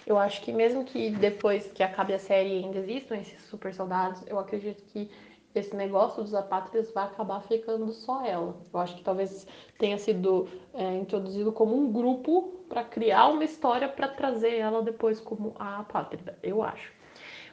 Eu 0.05 0.17
acho 0.17 0.41
que 0.41 0.51
mesmo 0.51 0.84
que 0.84 1.10
depois 1.10 1.67
que 1.74 1.84
acabe 1.84 2.13
a 2.13 2.19
série 2.19 2.63
ainda 2.63 2.79
existam 2.79 3.15
esses 3.15 3.41
super 3.43 3.74
soldados, 3.74 4.24
eu 4.27 4.39
acredito 4.39 4.84
que 4.91 5.10
esse 5.58 5.76
negócio 5.76 6.24
dos 6.24 6.34
apátridas 6.34 6.92
vai 6.92 7.06
acabar 7.06 7.42
ficando 7.42 7.92
só 7.92 8.26
ela. 8.26 8.56
Eu 8.74 8.80
acho 8.80 8.96
que 8.96 9.04
talvez 9.04 9.48
tenha 9.78 9.98
sido 9.98 10.48
é, 10.74 10.96
introduzido 10.96 11.52
como 11.52 11.76
um 11.76 11.92
grupo 11.92 12.64
para 12.70 12.84
criar 12.84 13.28
uma 13.28 13.44
história 13.44 13.88
para 13.88 14.08
trazer 14.08 14.58
ela 14.58 14.82
depois 14.82 15.20
como 15.20 15.56
a 15.58 15.80
apátrida, 15.80 16.38
eu 16.44 16.62
acho. 16.62 16.92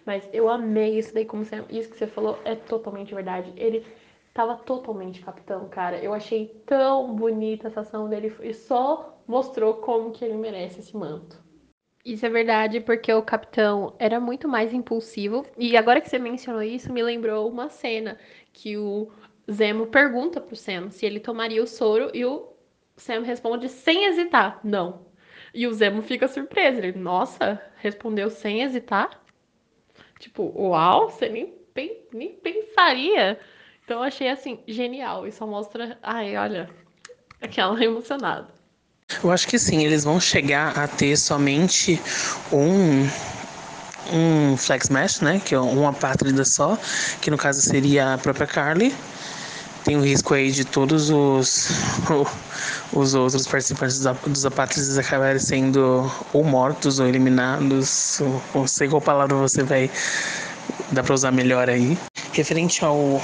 Mas 0.05 0.29
eu 0.33 0.49
amei 0.49 0.99
isso 0.99 1.15
daí, 1.15 1.25
como 1.25 1.45
você, 1.45 1.65
isso 1.71 1.91
que 1.91 1.99
você 1.99 2.07
falou 2.07 2.39
é 2.45 2.55
totalmente 2.55 3.15
verdade. 3.15 3.53
Ele 3.57 3.87
tava 4.35 4.57
totalmente 4.57 5.23
capitão, 5.23 5.69
cara. 5.69 5.99
Eu 5.99 6.13
achei 6.13 6.49
tão 6.67 7.15
bonita 7.15 7.69
essa 7.69 7.81
ação 7.81 8.09
dele 8.09 8.35
e 8.43 8.53
só 8.53 9.19
mostrou 9.27 9.75
como 9.75 10.11
que 10.11 10.25
ele 10.25 10.35
merece 10.35 10.81
esse 10.81 10.97
manto. 10.97 11.44
Isso 12.05 12.27
é 12.27 12.29
verdade, 12.29 12.81
porque 12.81 13.11
o 13.13 13.23
capitão 13.23 13.95
era 13.99 14.21
muito 14.21 14.47
mais 14.47 14.75
impulsivo. 14.75 15.47
E 15.57 15.75
agora 15.75 16.03
que 16.03 16.11
você 16.11 16.19
mencionou 16.19 16.63
isso, 16.63 16.93
me 16.93 17.03
lembrou 17.03 17.49
uma 17.49 17.71
cena 17.71 18.19
que 18.53 18.77
o 18.77 19.11
Zemo 19.51 19.87
pergunta 19.87 20.41
pro 20.41 20.55
Sam 20.55 20.91
se 20.91 21.07
ele 21.07 21.19
tomaria 21.19 21.63
o 21.63 21.67
soro 21.67 22.11
e 22.13 22.25
o 22.25 22.53
Sam 22.97 23.23
responde 23.23 23.71
sem 23.71 24.05
hesitar, 24.05 24.61
não. 24.63 25.07
E 25.55 25.67
o 25.67 25.73
Zemo 25.73 26.03
fica 26.03 26.29
surpreso. 26.29 26.79
Ele, 26.79 26.93
nossa, 26.93 27.61
respondeu 27.77 28.29
sem 28.29 28.63
hesitar? 28.63 29.23
Tipo, 30.19 30.53
uau, 30.55 31.09
você 31.09 31.29
nem, 31.29 31.55
nem 32.13 32.33
pensaria. 32.35 33.41
Então 33.83 34.03
achei 34.03 34.29
assim, 34.29 34.63
genial. 34.67 35.27
Isso 35.27 35.47
mostra. 35.47 35.99
Ai, 36.03 36.37
olha, 36.37 36.69
aquela 37.41 37.81
emocionada. 37.85 38.64
Eu 39.25 39.31
acho 39.31 39.49
que 39.49 39.59
sim, 39.59 39.83
eles 39.83 40.05
vão 40.05 40.21
chegar 40.21 40.79
a 40.79 40.87
ter 40.87 41.17
somente 41.17 41.99
um 42.53 43.09
um 44.13 44.55
flex 44.55 44.91
mesh, 44.91 45.21
né, 45.21 45.41
que 45.43 45.55
é 45.55 45.59
uma 45.59 45.91
pátrida 45.91 46.45
só, 46.45 46.77
que 47.23 47.31
no 47.31 47.39
caso 47.39 47.63
seria 47.63 48.13
a 48.13 48.19
própria 48.19 48.47
Carly. 48.47 48.95
Tem 49.83 49.97
o 49.97 50.03
risco 50.03 50.35
aí 50.35 50.51
de 50.51 50.67
todos 50.67 51.09
os 51.09 51.71
os 52.93 53.15
outros 53.15 53.47
participantes 53.47 53.99
dos 54.27 54.45
apátridas 54.45 54.99
acabarem 54.99 55.39
sendo 55.39 56.11
ou 56.35 56.45
mortos 56.45 57.01
ou 57.01 57.07
eliminados, 57.07 58.21
ou, 58.21 58.43
não 58.55 58.67
sei 58.67 58.89
qual 58.89 59.01
palavra 59.01 59.35
você 59.37 59.63
vai 59.63 59.91
dar 60.93 61.03
para 61.03 61.15
usar 61.15 61.31
melhor 61.31 61.71
aí. 61.71 61.97
Referente 62.35 62.85
ao 62.85 63.23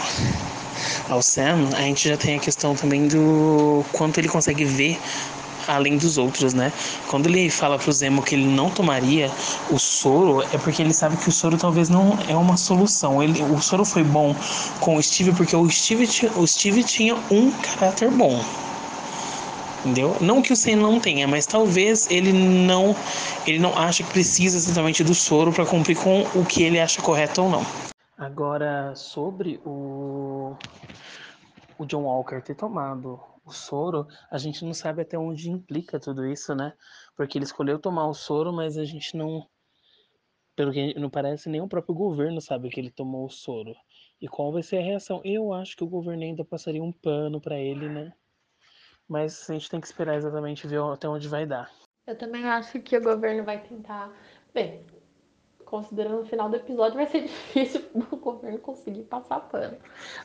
ao 1.11 1.21
Sam, 1.21 1.69
a 1.76 1.83
gente 1.83 2.09
já 2.09 2.16
tem 2.16 2.37
a 2.37 2.38
questão 2.38 2.75
também 2.75 3.07
do 3.07 3.85
quanto 3.92 4.19
ele 4.19 4.28
consegue 4.28 4.64
ver 4.64 4.99
além 5.75 5.97
dos 5.97 6.19
outros, 6.19 6.55
né? 6.55 6.73
Quando 7.09 7.27
ele 7.27 7.50
fala 7.50 7.79
pro 7.79 7.93
Zemo 7.93 8.23
que 8.23 8.35
ele 8.35 8.47
não 8.47 8.71
tomaria 8.71 9.31
o 9.71 9.79
soro, 9.79 10.43
é 10.43 10.59
porque 10.59 10.83
ele 10.83 10.93
sabe 10.93 11.17
que 11.17 11.29
o 11.29 11.33
soro 11.33 11.57
talvez 11.57 11.89
não 11.89 12.19
é 12.29 12.35
uma 12.35 12.57
solução. 12.57 13.23
Ele, 13.23 13.43
o 13.43 13.61
soro 13.61 13.85
foi 13.85 14.03
bom 14.03 14.35
com 14.81 14.97
o 14.97 15.03
Steve 15.03 15.33
porque 15.33 15.55
o 15.55 15.69
Steve, 15.71 16.09
o 16.37 16.47
Steve 16.47 16.85
tinha 16.85 17.15
um 17.31 17.50
caráter 17.50 18.11
bom. 18.11 18.43
Entendeu? 19.81 20.15
Não 20.21 20.43
que 20.43 20.53
o 20.53 20.57
Sam 20.57 20.77
não 20.77 21.00
tenha, 21.00 21.27
mas 21.27 21.47
talvez 21.47 22.07
ele 22.11 22.33
não 22.33 22.95
ele 23.47 23.59
não 23.59 23.77
acha 23.77 24.03
que 24.03 24.11
precisa 24.11 24.59
exatamente 24.59 25.03
do 25.03 25.15
soro 25.15 25.53
para 25.53 25.65
cumprir 25.65 25.97
com 25.97 26.27
o 26.35 26.45
que 26.45 26.62
ele 26.62 26.79
acha 26.79 27.00
correto 27.00 27.43
ou 27.43 27.50
não. 27.50 27.65
Agora 28.19 28.93
sobre 28.95 29.59
o 29.65 30.55
o 31.79 31.87
John 31.87 32.03
Walker 32.03 32.43
ter 32.43 32.55
tomado 32.55 33.19
o 33.50 33.52
soro, 33.52 34.07
a 34.30 34.38
gente 34.38 34.64
não 34.64 34.73
sabe 34.73 35.02
até 35.02 35.19
onde 35.19 35.50
implica 35.50 35.99
tudo 35.99 36.25
isso, 36.26 36.54
né? 36.54 36.73
Porque 37.16 37.37
ele 37.37 37.45
escolheu 37.45 37.78
tomar 37.78 38.07
o 38.07 38.14
soro, 38.14 38.52
mas 38.52 38.78
a 38.78 38.85
gente 38.85 39.16
não. 39.16 39.47
Pelo 40.57 40.73
que 40.73 40.99
não 40.99 41.11
parece, 41.11 41.49
nem 41.49 41.61
o 41.61 41.69
próprio 41.69 41.95
governo 41.95 42.40
sabe 42.40 42.71
que 42.71 42.80
ele 42.80 42.90
tomou 42.90 43.26
o 43.26 43.30
soro. 43.30 43.75
E 44.21 44.28
qual 44.28 44.52
vai 44.52 44.62
ser 44.62 44.78
a 44.78 44.83
reação? 44.83 45.21
Eu 45.25 45.52
acho 45.52 45.76
que 45.76 45.85
o 45.85 45.88
governo 45.88 46.23
ainda 46.23 46.45
passaria 46.45 46.83
um 46.83 46.92
pano 46.92 47.40
para 47.40 47.59
ele, 47.59 47.88
né? 47.88 48.12
Mas 49.09 49.49
a 49.49 49.54
gente 49.54 49.71
tem 49.71 49.80
que 49.80 49.87
esperar 49.87 50.16
exatamente 50.16 50.66
ver 50.66 50.80
até 50.80 51.09
onde 51.09 51.26
vai 51.28 51.47
dar. 51.47 51.71
Eu 52.07 52.16
também 52.16 52.45
acho 52.45 52.80
que 52.80 52.97
o 52.97 53.02
governo 53.02 53.45
vai 53.45 53.62
tentar. 53.62 54.12
Bem, 54.52 54.85
considerando 55.71 56.23
o 56.23 56.26
final 56.26 56.50
do 56.50 56.57
episódio, 56.57 56.97
vai 56.97 57.07
ser 57.07 57.23
difícil 57.28 57.83
o 57.95 58.16
governo 58.16 58.59
conseguir 58.59 59.04
passar 59.04 59.40
pano. 59.40 59.78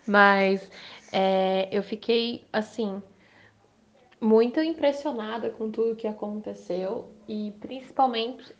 Mas 0.05 0.69
é, 1.11 1.69
eu 1.71 1.83
fiquei, 1.83 2.43
assim, 2.51 3.01
muito 4.19 4.61
impressionada 4.61 5.49
com 5.49 5.69
tudo 5.69 5.95
que 5.95 6.07
aconteceu 6.07 7.09
e 7.27 7.53
principalmente 7.59 8.55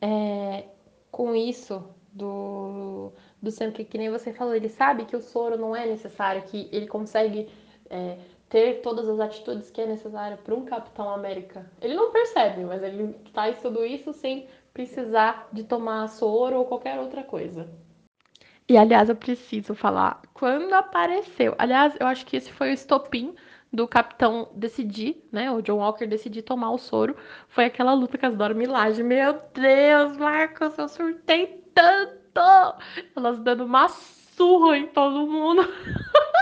é, 0.00 0.64
com 1.10 1.34
isso 1.34 1.84
do, 2.12 3.12
do 3.40 3.50
sendo 3.50 3.72
que, 3.72 3.84
que 3.84 3.98
nem 3.98 4.10
você 4.10 4.32
falou, 4.32 4.54
ele 4.54 4.68
sabe 4.68 5.04
que 5.04 5.16
o 5.16 5.20
soro 5.20 5.56
não 5.56 5.74
é 5.74 5.86
necessário, 5.86 6.42
que 6.42 6.68
ele 6.72 6.86
consegue 6.86 7.48
é, 7.88 8.18
ter 8.48 8.80
todas 8.80 9.08
as 9.08 9.20
atitudes 9.20 9.70
que 9.70 9.80
é 9.80 9.86
necessário 9.86 10.38
para 10.38 10.54
um 10.54 10.64
Capitão 10.64 11.08
América. 11.10 11.70
Ele 11.80 11.94
não 11.94 12.10
percebe, 12.10 12.64
mas 12.64 12.82
ele 12.82 13.14
faz 13.32 13.60
tudo 13.60 13.84
isso 13.84 14.12
sem 14.12 14.48
precisar 14.74 15.48
de 15.52 15.64
tomar 15.64 16.08
soro 16.08 16.56
ou 16.56 16.64
qualquer 16.64 16.98
outra 16.98 17.22
coisa. 17.22 17.68
E 18.68 18.76
aliás, 18.76 19.08
eu 19.08 19.16
preciso 19.16 19.74
falar, 19.74 20.22
quando 20.32 20.72
apareceu, 20.74 21.54
aliás, 21.58 21.92
eu 21.98 22.06
acho 22.06 22.24
que 22.24 22.36
esse 22.36 22.52
foi 22.52 22.70
o 22.70 22.72
estopim 22.72 23.34
do 23.72 23.86
capitão 23.86 24.50
decidir, 24.54 25.24
né, 25.30 25.50
o 25.50 25.62
John 25.62 25.76
Walker 25.76 26.06
decidir 26.06 26.42
tomar 26.42 26.72
o 26.72 26.78
soro, 26.78 27.16
foi 27.48 27.66
aquela 27.66 27.94
luta 27.94 28.18
com 28.18 28.26
as 28.26 28.34
Dora 28.34 28.54
Milaje. 28.54 29.02
Meu 29.02 29.40
Deus, 29.54 30.16
Marcos, 30.16 30.76
eu 30.76 30.88
surtei 30.88 31.64
tanto! 31.74 32.20
Elas 33.16 33.38
dando 33.40 33.64
uma 33.64 33.88
surra 33.88 34.78
em 34.78 34.86
todo 34.86 35.26
mundo. 35.26 35.62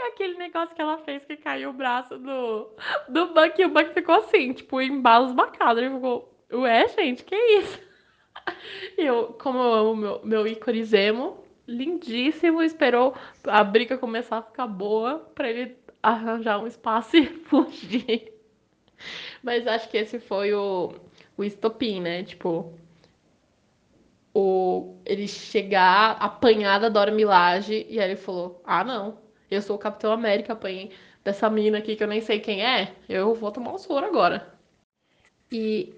É 0.00 0.08
aquele 0.10 0.38
negócio 0.38 0.76
que 0.76 0.80
ela 0.80 0.98
fez 0.98 1.24
que 1.24 1.36
caiu 1.36 1.70
o 1.70 1.72
braço 1.72 2.16
do, 2.16 2.70
do 3.08 3.26
Buck 3.34 3.60
e 3.60 3.64
o 3.64 3.68
Buck 3.68 3.92
ficou 3.92 4.14
assim, 4.14 4.52
tipo, 4.52 4.80
em 4.80 5.00
balos 5.00 5.32
bacados. 5.32 5.82
Ele 5.82 5.92
ficou, 5.92 6.32
ué, 6.52 6.86
gente, 6.86 7.24
que 7.24 7.34
isso? 7.34 7.80
Eu, 8.96 9.36
como 9.40 9.58
eu 9.58 9.72
amo 9.74 9.96
meu, 9.96 10.20
meu 10.22 10.46
ícone 10.46 10.84
Zemo, 10.84 11.44
lindíssimo, 11.66 12.62
esperou 12.62 13.14
a 13.44 13.64
briga 13.64 13.98
começar 13.98 14.38
a 14.38 14.42
ficar 14.42 14.68
boa 14.68 15.18
pra 15.34 15.50
ele 15.50 15.76
arranjar 16.02 16.58
um 16.62 16.66
espaço 16.66 17.16
e 17.18 17.26
fugir. 17.26 18.32
Mas 19.42 19.66
acho 19.66 19.88
que 19.88 19.96
esse 19.96 20.18
foi 20.18 20.52
o, 20.54 20.92
o 21.36 21.44
estopim, 21.44 22.00
né? 22.00 22.24
Tipo, 22.24 22.74
o, 24.34 24.96
ele 25.04 25.26
chegar, 25.28 26.12
apanhar 26.20 26.78
da 26.80 26.88
Dora 26.88 27.10
Milaje, 27.10 27.86
e 27.88 28.00
aí 28.00 28.10
ele 28.10 28.16
falou: 28.16 28.60
Ah, 28.64 28.84
não, 28.84 29.18
eu 29.50 29.62
sou 29.62 29.76
o 29.76 29.78
Capitão 29.78 30.12
América, 30.12 30.52
apanhei 30.52 30.92
dessa 31.24 31.50
mina 31.50 31.78
aqui 31.78 31.96
que 31.96 32.02
eu 32.02 32.08
nem 32.08 32.20
sei 32.20 32.40
quem 32.40 32.64
é, 32.64 32.94
eu 33.08 33.34
vou 33.34 33.52
tomar 33.52 33.72
um 33.72 33.78
soro 33.78 34.06
agora. 34.06 34.54
E, 35.50 35.94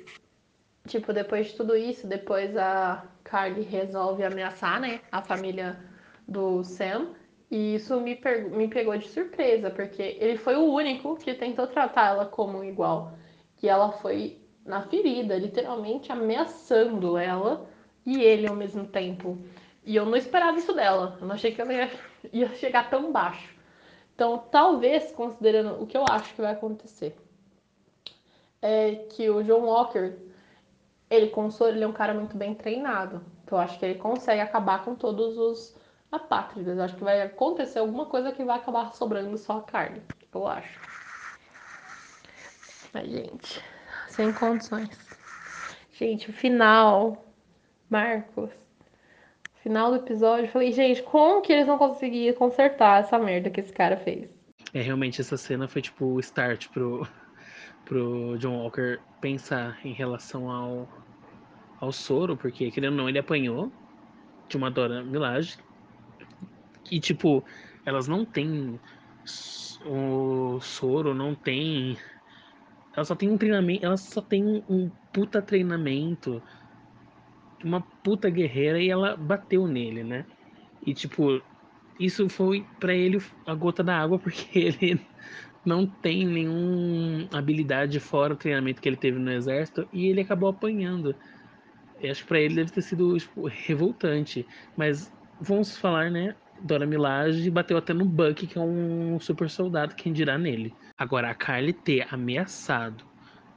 tipo, 0.87 1.13
depois 1.13 1.49
de 1.49 1.57
tudo 1.57 1.77
isso, 1.77 2.07
depois 2.07 2.57
a 2.57 3.05
Carly 3.25 3.63
resolve 3.63 4.25
ameaçar, 4.25 4.81
né, 4.81 5.01
a 5.11 5.23
família 5.23 5.79
do 6.27 6.63
Sam. 6.65 7.15
E 7.51 7.75
isso 7.75 8.01
me, 8.01 8.19
me 8.53 8.69
pegou 8.69 8.97
de 8.97 9.09
surpresa, 9.09 9.71
porque 9.71 10.17
ele 10.21 10.37
foi 10.39 10.55
o 10.57 10.73
único 10.73 11.17
que 11.17 11.35
tentou 11.35 11.67
tratar 11.67 12.09
ela 12.09 12.27
como 12.27 12.63
igual. 12.63 13.13
Que 13.57 13.69
ela 13.69 13.91
foi 13.93 14.39
na 14.65 14.83
ferida, 14.83 15.37
literalmente 15.37 16.13
ameaçando 16.13 17.19
ela 17.19 17.67
e 18.07 18.23
ele 18.23 18.47
ao 18.47 18.55
mesmo 18.55 18.87
tempo. 18.87 19.37
E 19.85 19.97
eu 19.97 20.07
não 20.07 20.17
esperava 20.17 20.59
isso 20.59 20.73
dela. 20.73 21.19
Eu 21.21 21.27
não 21.27 21.35
achei 21.35 21.53
que 21.53 21.61
ela 21.61 21.73
ia, 21.73 21.91
ia 22.33 22.49
chegar 22.55 22.89
tão 22.89 23.11
baixo. 23.11 23.59
Então, 24.15 24.39
talvez, 24.51 25.11
considerando 25.13 25.83
o 25.83 25.87
que 25.87 25.97
eu 25.97 26.05
acho 26.09 26.35
que 26.35 26.43
vai 26.43 26.53
acontecer, 26.53 27.17
é 28.63 28.95
que 29.11 29.29
o 29.31 29.43
John 29.43 29.63
Walker, 29.63 30.15
ele 31.09 31.33
ele 31.33 31.85
é 31.85 31.89
um 31.89 31.93
cara 31.93 32.15
muito 32.15 32.37
bem 32.37 32.55
treinado. 32.55 33.25
Então, 33.43 33.59
eu 33.59 33.63
acho 33.63 33.79
que 33.79 33.85
ele 33.85 33.99
consegue 33.99 34.41
acabar 34.41 34.85
com 34.85 34.95
todos 34.95 35.37
os 35.39 35.80
apátridas. 36.11 36.79
Acho 36.79 36.97
que 36.97 37.05
vai 37.05 37.23
acontecer 37.23 37.79
alguma 37.79 38.07
coisa 38.07 38.33
que 38.33 38.45
vai 38.45 38.57
acabar 38.57 38.93
sobrando 38.93 39.37
só 39.39 39.59
a 39.59 39.63
carne. 39.63 40.03
Eu 40.33 40.47
acho. 40.47 40.81
Mas, 42.93 43.09
gente, 43.09 43.65
sem 44.09 44.33
condições. 44.33 44.89
Gente, 45.93 46.31
o 46.31 46.33
final, 46.33 47.33
Marcos, 47.89 48.51
final 49.63 49.91
do 49.91 49.97
episódio, 49.97 50.47
eu 50.47 50.51
falei, 50.51 50.73
gente, 50.73 51.03
como 51.03 51.43
que 51.43 51.53
eles 51.53 51.67
não 51.67 51.79
conseguiam 51.79 52.35
consertar 52.35 53.01
essa 53.01 53.19
merda 53.19 53.51
que 53.51 53.61
esse 53.61 53.73
cara 53.73 53.97
fez? 53.97 54.29
É, 54.73 54.81
realmente 54.81 55.21
essa 55.21 55.37
cena 55.37 55.69
foi 55.69 55.83
tipo 55.83 56.07
o 56.07 56.21
start 56.21 56.69
pro, 56.69 57.07
pro 57.85 58.39
John 58.39 58.63
Walker 58.63 58.99
pensar 59.21 59.79
em 59.85 59.93
relação 59.93 60.51
ao, 60.51 60.89
ao 61.81 61.93
soro, 61.93 62.37
porque 62.37 62.71
querendo 62.71 62.93
ou 62.93 62.99
não, 62.99 63.09
ele 63.09 63.19
apanhou 63.19 63.71
de 64.49 64.57
uma 64.57 64.71
Dora 64.71 65.03
Milaje. 65.03 65.59
E 66.91 67.01
tipo, 67.01 67.47
elas 67.85 68.09
não 68.09 68.25
têm 68.27 68.81
o 69.85 70.61
soro, 70.61 71.15
não 71.15 71.35
tem. 71.35 71.97
Ela 72.95 73.05
só 73.05 73.17
tem 73.17 73.31
um 73.31 73.39
treinamento. 73.39 73.85
Ela 73.85 73.97
só 73.97 74.23
tem 74.23 74.45
um 74.69 74.91
puta 75.13 75.43
treinamento 75.43 76.43
uma 77.63 77.81
puta 78.03 78.31
guerreira 78.31 78.81
e 78.81 78.89
ela 78.91 79.17
bateu 79.17 79.67
nele, 79.67 80.03
né? 80.05 80.27
E 80.81 80.95
tipo, 80.95 81.43
isso 81.99 82.29
foi 82.29 82.71
para 82.79 82.95
ele 82.95 83.19
a 83.47 83.55
gota 83.55 83.83
da 83.85 83.99
água 83.99 84.19
porque 84.21 84.59
ele 84.59 85.07
não 85.65 85.87
tem 85.87 86.27
nenhuma 86.27 87.29
habilidade 87.33 88.01
fora 88.01 88.35
o 88.35 88.37
treinamento 88.37 88.81
que 88.81 88.89
ele 88.89 88.97
teve 88.97 89.19
no 89.19 89.31
exército 89.33 89.89
e 89.93 90.07
ele 90.07 90.21
acabou 90.23 90.49
apanhando. 90.51 91.19
Eu 91.99 92.11
acho 92.13 92.23
que 92.23 92.29
para 92.29 92.41
ele 92.41 92.57
deve 92.57 92.73
ter 92.73 92.83
sido 92.83 93.17
tipo, 93.19 93.47
revoltante, 93.49 94.49
mas 94.77 95.15
vamos 95.39 95.77
falar, 95.79 96.11
né? 96.11 96.37
Dora 96.65 96.87
Milaje 96.87 97.51
bateu 97.51 97.77
até 97.77 97.93
no 97.93 98.05
Buck, 98.05 98.47
que 98.47 98.59
é 98.59 98.61
um 98.61 99.19
super 99.21 99.49
soldado, 99.49 99.95
quem 99.95 100.13
dirá 100.13 100.39
nele. 100.39 100.75
Agora, 100.97 101.31
a 101.31 101.35
Carly 101.35 101.73
ter 101.73 102.07
ameaçado 102.13 103.05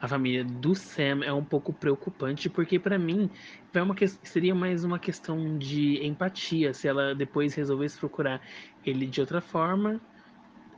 a 0.03 0.07
família 0.07 0.43
do 0.43 0.75
Sam 0.75 1.23
é 1.23 1.31
um 1.31 1.45
pouco 1.45 1.71
preocupante, 1.71 2.49
porque 2.49 2.77
para 2.77 2.99
mim 2.99 3.29
é 3.73 3.81
uma 3.81 3.95
que... 3.95 4.05
seria 4.05 4.53
mais 4.53 4.83
uma 4.83 4.99
questão 4.99 5.57
de 5.57 6.05
empatia 6.05 6.73
se 6.73 6.89
ela 6.89 7.15
depois 7.15 7.55
resolvesse 7.55 7.97
procurar 7.97 8.41
ele 8.85 9.05
de 9.05 9.21
outra 9.21 9.39
forma. 9.39 10.01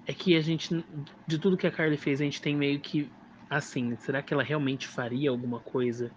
É 0.05 0.13
que 0.13 0.35
a 0.35 0.41
gente, 0.41 0.85
de 1.27 1.39
tudo 1.39 1.57
que 1.57 1.65
a 1.65 1.71
Carly 1.71 1.97
fez, 1.97 2.21
a 2.21 2.23
gente 2.23 2.39
tem 2.39 2.55
meio 2.55 2.79
que 2.79 3.09
assim, 3.49 3.95
será 3.95 4.21
que 4.21 4.31
ela 4.31 4.43
realmente 4.43 4.87
faria 4.87 5.31
alguma 5.31 5.59
coisa 5.59 6.11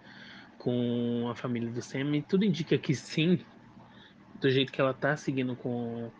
com 0.59 1.27
a 1.31 1.35
família 1.35 1.71
do 1.71 1.81
Sam? 1.81 2.15
E 2.15 2.21
tudo 2.21 2.45
indica 2.45 2.77
que 2.77 2.93
sim, 2.93 3.39
do 4.39 4.49
jeito 4.49 4.71
que 4.71 4.79
ela 4.79 4.93
tá 4.93 5.15
seguindo 5.17 5.55
com, 5.55 6.11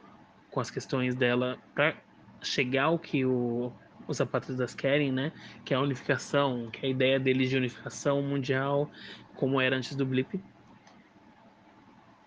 com 0.52 0.60
as 0.60 0.70
questões 0.70 1.16
dela 1.16 1.58
para 1.74 1.96
chegar 2.42 2.86
ao 2.86 3.00
que 3.00 3.26
o 3.26 3.72
os 4.10 4.20
apátridas 4.20 4.74
querem, 4.74 5.12
né? 5.12 5.32
Que 5.64 5.74
é 5.74 5.78
a 5.78 5.82
unificação, 5.82 6.70
que 6.72 6.84
é 6.84 6.90
a 6.90 6.92
ideia 6.92 7.20
deles 7.20 7.50
de 7.50 7.58
unificação 7.58 8.22
mundial, 8.24 8.90
como 9.36 9.62
era 9.62 9.78
antes 9.78 9.96
do 9.96 10.04
blip. 10.04 10.42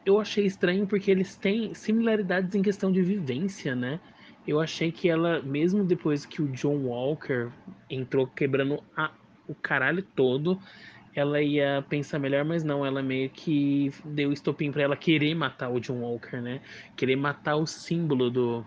Eu 0.07 0.21
achei 0.21 0.47
estranho 0.47 0.87
porque 0.87 1.11
eles 1.11 1.37
têm 1.37 1.75
similaridades 1.75 2.55
em 2.55 2.63
questão 2.63 2.93
de 2.93 3.03
vivência, 3.03 3.75
né? 3.75 3.99
Eu 4.47 4.61
achei 4.61 4.93
que 4.93 5.09
ela, 5.09 5.43
mesmo 5.43 5.85
depois 5.85 6.25
que 6.25 6.41
o 6.41 6.49
John 6.49 6.87
Walker 6.87 7.51
entrou 7.91 8.29
quebrando 8.29 8.83
a, 8.97 9.11
o 9.49 9.55
caralho 9.55 10.03
todo, 10.03 10.61
ela 11.15 11.43
ia 11.43 11.85
pensar 11.89 12.19
melhor, 12.19 12.45
mas 12.45 12.65
não, 12.65 12.85
ela 12.87 13.03
meio 13.03 13.29
que 13.29 13.93
deu 14.05 14.33
estopim 14.33 14.73
para 14.73 14.83
ela 14.83 14.97
querer 14.97 15.35
matar 15.35 15.69
o 15.69 15.79
John 15.79 16.01
Walker, 16.01 16.41
né? 16.41 16.61
Querer 16.97 17.17
matar 17.17 17.57
o 17.57 17.67
símbolo 17.67 18.31
do, 18.31 18.65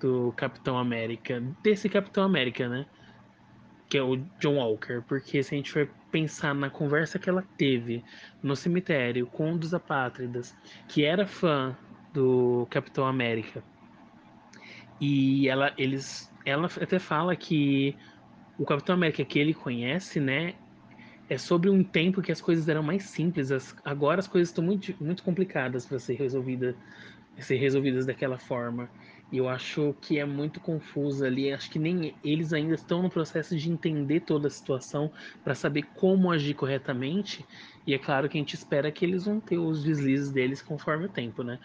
do 0.00 0.32
Capitão 0.36 0.78
América, 0.78 1.42
desse 1.62 1.88
Capitão 1.88 2.24
América, 2.24 2.68
né? 2.68 2.86
Que 3.88 3.98
é 3.98 4.02
o 4.02 4.16
John 4.38 4.56
Walker, 4.56 5.02
porque 5.06 5.42
se 5.42 5.54
a 5.54 5.56
gente 5.56 5.70
for 5.70 5.88
pensar 6.10 6.54
na 6.54 6.70
conversa 6.70 7.18
que 7.18 7.28
ela 7.28 7.44
teve 7.58 8.02
no 8.42 8.56
cemitério 8.56 9.26
com 9.26 9.52
um 9.52 9.58
dos 9.58 9.74
apátridas, 9.74 10.56
que 10.88 11.04
era 11.04 11.26
fã 11.26 11.76
do 12.12 12.66
Capitão 12.70 13.06
América, 13.06 13.62
e 14.98 15.48
ela, 15.48 15.72
eles, 15.76 16.32
ela 16.44 16.68
até 16.80 16.98
fala 16.98 17.36
que 17.36 17.96
o 18.58 18.64
Capitão 18.64 18.94
América 18.94 19.24
que 19.24 19.38
ele 19.38 19.54
conhece, 19.54 20.20
né, 20.20 20.54
é 21.30 21.38
sobre 21.38 21.70
um 21.70 21.84
tempo 21.84 22.20
que 22.20 22.32
as 22.32 22.40
coisas 22.40 22.68
eram 22.68 22.82
mais 22.82 23.04
simples. 23.04 23.52
As, 23.52 23.74
agora 23.84 24.18
as 24.18 24.26
coisas 24.26 24.48
estão 24.48 24.64
muito, 24.64 24.92
muito 25.00 25.22
complicadas 25.22 25.86
para 25.86 26.00
ser 26.00 26.14
resolvida, 26.14 26.74
ser 27.38 27.54
resolvidas 27.54 28.04
daquela 28.04 28.36
forma. 28.36 28.90
E 29.30 29.38
eu 29.38 29.48
acho 29.48 29.94
que 30.00 30.18
é 30.18 30.24
muito 30.24 30.58
confuso 30.58 31.24
ali. 31.24 31.52
Acho 31.52 31.70
que 31.70 31.78
nem 31.78 32.16
eles 32.24 32.52
ainda 32.52 32.74
estão 32.74 33.00
no 33.00 33.08
processo 33.08 33.56
de 33.56 33.70
entender 33.70 34.20
toda 34.20 34.48
a 34.48 34.50
situação 34.50 35.08
para 35.44 35.54
saber 35.54 35.84
como 35.94 36.32
agir 36.32 36.54
corretamente. 36.54 37.46
E 37.86 37.94
é 37.94 37.98
claro 37.98 38.28
que 38.28 38.36
a 38.36 38.40
gente 38.40 38.54
espera 38.54 38.90
que 38.90 39.04
eles 39.04 39.24
vão 39.24 39.38
ter 39.38 39.56
os 39.56 39.84
deslizes 39.84 40.32
deles 40.32 40.60
conforme 40.60 41.06
o 41.06 41.08
tempo, 41.08 41.44
né? 41.44 41.60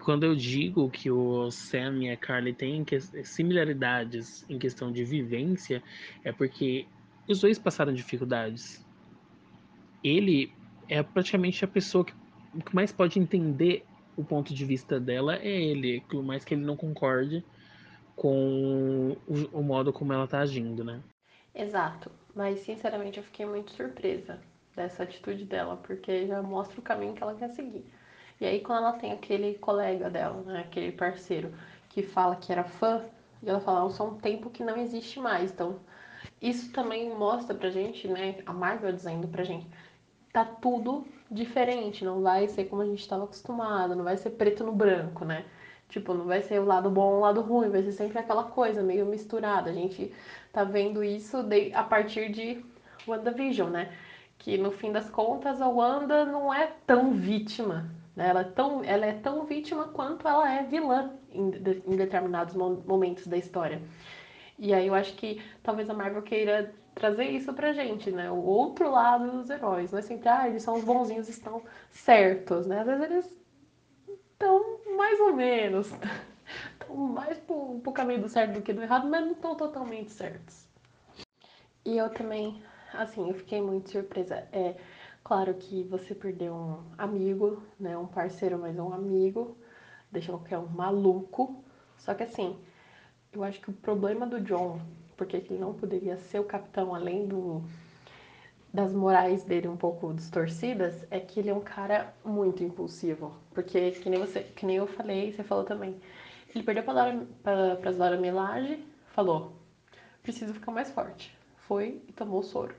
Quando 0.00 0.22
eu 0.22 0.36
digo 0.36 0.88
que 0.88 1.10
o 1.10 1.50
Sam 1.50 2.04
e 2.04 2.10
a 2.10 2.16
Carly 2.16 2.54
têm 2.54 2.86
similaridades 3.24 4.46
em 4.48 4.56
questão 4.56 4.92
de 4.92 5.04
vivência, 5.04 5.82
é 6.24 6.30
porque 6.30 6.86
os 7.28 7.40
dois 7.40 7.58
passaram 7.58 7.92
dificuldades. 7.92 8.88
Ele 10.02 10.52
é 10.88 11.02
praticamente 11.02 11.64
a 11.64 11.68
pessoa 11.68 12.04
que 12.04 12.14
mais 12.72 12.92
pode 12.92 13.18
entender 13.18 13.84
o 14.16 14.24
ponto 14.24 14.52
de 14.52 14.64
vista 14.64 14.98
dela 14.98 15.36
é 15.36 15.48
ele, 15.48 16.00
por 16.08 16.22
mais 16.22 16.44
que 16.44 16.54
ele 16.54 16.64
não 16.64 16.76
concorde 16.76 17.44
com 18.16 19.16
o, 19.26 19.58
o 19.58 19.62
modo 19.62 19.92
como 19.92 20.12
ela 20.12 20.26
tá 20.26 20.40
agindo, 20.40 20.84
né? 20.84 21.00
Exato, 21.54 22.10
mas 22.34 22.60
sinceramente 22.60 23.18
eu 23.18 23.24
fiquei 23.24 23.46
muito 23.46 23.72
surpresa 23.72 24.38
dessa 24.76 25.02
atitude 25.02 25.44
dela, 25.44 25.76
porque 25.76 26.26
já 26.26 26.42
mostra 26.42 26.78
o 26.78 26.82
caminho 26.82 27.14
que 27.14 27.22
ela 27.22 27.34
quer 27.34 27.48
seguir. 27.50 27.84
E 28.40 28.46
aí 28.46 28.60
quando 28.60 28.78
ela 28.78 28.92
tem 28.92 29.12
aquele 29.12 29.54
colega 29.54 30.10
dela, 30.10 30.42
né, 30.42 30.60
aquele 30.60 30.92
parceiro 30.92 31.52
que 31.88 32.02
fala 32.02 32.36
que 32.36 32.52
era 32.52 32.64
fã, 32.64 33.04
e 33.42 33.48
ela 33.48 33.60
fala, 33.60 33.88
só 33.90 34.08
um 34.08 34.18
tempo 34.18 34.50
que 34.50 34.62
não 34.62 34.76
existe 34.76 35.18
mais. 35.18 35.50
Então, 35.50 35.80
isso 36.40 36.70
também 36.72 37.10
mostra 37.10 37.54
pra 37.54 37.70
gente, 37.70 38.06
né, 38.06 38.42
a 38.46 38.52
Marvel 38.52 38.92
dizendo 38.92 39.26
pra 39.28 39.44
gente, 39.44 39.66
tá 40.32 40.44
tudo 40.44 41.06
diferente, 41.30 42.04
não 42.04 42.22
vai 42.22 42.48
ser 42.48 42.64
como 42.64 42.82
a 42.82 42.86
gente 42.86 43.00
estava 43.00 43.24
acostumado, 43.24 43.94
não 43.94 44.04
vai 44.04 44.16
ser 44.16 44.30
preto 44.30 44.64
no 44.64 44.72
branco, 44.72 45.24
né? 45.24 45.44
Tipo, 45.88 46.14
não 46.14 46.24
vai 46.24 46.40
ser 46.42 46.60
o 46.60 46.64
lado 46.64 46.88
bom 46.88 47.16
o 47.16 47.20
lado 47.20 47.40
ruim, 47.40 47.68
vai 47.68 47.82
ser 47.82 47.92
sempre 47.92 48.18
aquela 48.18 48.44
coisa 48.44 48.82
meio 48.82 49.06
misturada. 49.06 49.70
A 49.70 49.72
gente 49.72 50.12
tá 50.52 50.62
vendo 50.62 51.02
isso 51.02 51.42
de, 51.42 51.72
a 51.74 51.82
partir 51.82 52.30
de 52.30 52.64
WandaVision, 53.06 53.70
né? 53.70 53.92
Que 54.38 54.56
no 54.56 54.70
fim 54.70 54.92
das 54.92 55.10
contas 55.10 55.60
a 55.60 55.68
Wanda 55.68 56.24
não 56.24 56.52
é 56.54 56.72
tão 56.86 57.12
vítima, 57.12 57.90
né? 58.14 58.28
Ela 58.28 58.42
é 58.42 58.44
tão, 58.44 58.84
ela 58.84 59.06
é 59.06 59.12
tão 59.14 59.44
vítima 59.44 59.88
quanto 59.88 60.28
ela 60.28 60.52
é 60.52 60.62
vilã 60.62 61.10
em, 61.32 61.48
em 61.86 61.96
determinados 61.96 62.54
momentos 62.54 63.26
da 63.26 63.36
história. 63.36 63.82
E 64.58 64.72
aí 64.74 64.86
eu 64.86 64.94
acho 64.94 65.14
que 65.14 65.42
talvez 65.62 65.90
a 65.90 65.94
Marvel 65.94 66.22
queira 66.22 66.72
trazer 66.94 67.24
isso 67.24 67.52
pra 67.52 67.72
gente, 67.72 68.10
né? 68.10 68.30
O 68.30 68.42
outro 68.42 68.90
lado 68.90 69.30
dos 69.30 69.50
heróis. 69.50 69.90
Não 69.92 69.98
é 69.98 70.02
sempre, 70.02 70.28
ah, 70.28 70.48
eles 70.48 70.62
são 70.62 70.74
os 70.74 70.84
bonzinhos 70.84 71.28
estão 71.28 71.62
certos, 71.90 72.66
né? 72.66 72.80
Às 72.80 72.86
vezes 72.86 73.04
eles 73.10 73.36
estão 74.32 74.80
mais 74.96 75.20
ou 75.20 75.34
menos. 75.34 75.90
Estão 76.72 76.96
mais 76.96 77.38
pro, 77.38 77.78
pro 77.80 77.92
caminho 77.92 78.22
do 78.22 78.28
certo 78.28 78.54
do 78.54 78.62
que 78.62 78.72
do 78.72 78.82
errado, 78.82 79.08
mas 79.08 79.24
não 79.24 79.32
estão 79.32 79.54
totalmente 79.54 80.10
certos. 80.10 80.66
E 81.84 81.96
eu 81.96 82.10
também, 82.10 82.60
assim, 82.92 83.28
eu 83.28 83.34
fiquei 83.34 83.62
muito 83.62 83.88
surpresa. 83.90 84.48
É 84.52 84.74
claro 85.22 85.54
que 85.54 85.84
você 85.84 86.12
perdeu 86.12 86.52
um 86.52 86.82
amigo, 86.98 87.62
né? 87.78 87.96
Um 87.96 88.06
parceiro, 88.06 88.58
mas 88.58 88.76
um 88.78 88.92
amigo. 88.92 89.56
Deixa 90.10 90.32
qualquer 90.32 90.58
um 90.58 90.66
maluco. 90.66 91.62
Só 91.98 92.14
que 92.14 92.24
assim, 92.24 92.58
eu 93.32 93.44
acho 93.44 93.60
que 93.60 93.70
o 93.70 93.72
problema 93.72 94.26
do 94.26 94.40
John, 94.40 94.80
porque 95.20 95.36
ele 95.36 95.58
não 95.58 95.74
poderia 95.74 96.16
ser 96.16 96.38
o 96.38 96.44
capitão 96.44 96.94
além 96.94 97.26
do 97.26 97.62
das 98.72 98.90
morais 98.90 99.44
dele 99.44 99.68
um 99.68 99.76
pouco 99.76 100.14
distorcidas, 100.14 101.06
é 101.10 101.20
que 101.20 101.38
ele 101.38 101.50
é 101.50 101.54
um 101.54 101.60
cara 101.60 102.14
muito 102.24 102.64
impulsivo. 102.64 103.36
Porque, 103.52 103.90
que 103.90 104.08
nem, 104.08 104.18
você, 104.18 104.44
que 104.44 104.64
nem 104.64 104.76
eu 104.76 104.86
falei, 104.86 105.30
você 105.30 105.42
falou 105.42 105.64
também. 105.64 106.00
Ele 106.54 106.64
perdeu 106.64 106.84
para 106.84 106.94
Dora, 106.94 107.26
pra, 107.42 107.76
pra 107.76 107.92
Dora 107.92 108.16
Milage, 108.16 108.82
falou: 109.08 109.52
preciso 110.22 110.54
ficar 110.54 110.72
mais 110.72 110.90
forte. 110.90 111.36
Foi 111.58 112.00
e 112.08 112.12
tomou 112.14 112.40
o 112.40 112.42
soro. 112.42 112.74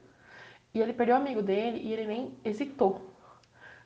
E 0.73 0.81
ele 0.81 0.93
perdeu 0.93 1.15
o 1.15 1.19
amigo 1.19 1.43
dele 1.43 1.77
e 1.77 1.93
ele 1.93 2.07
nem 2.07 2.33
hesitou. 2.43 3.01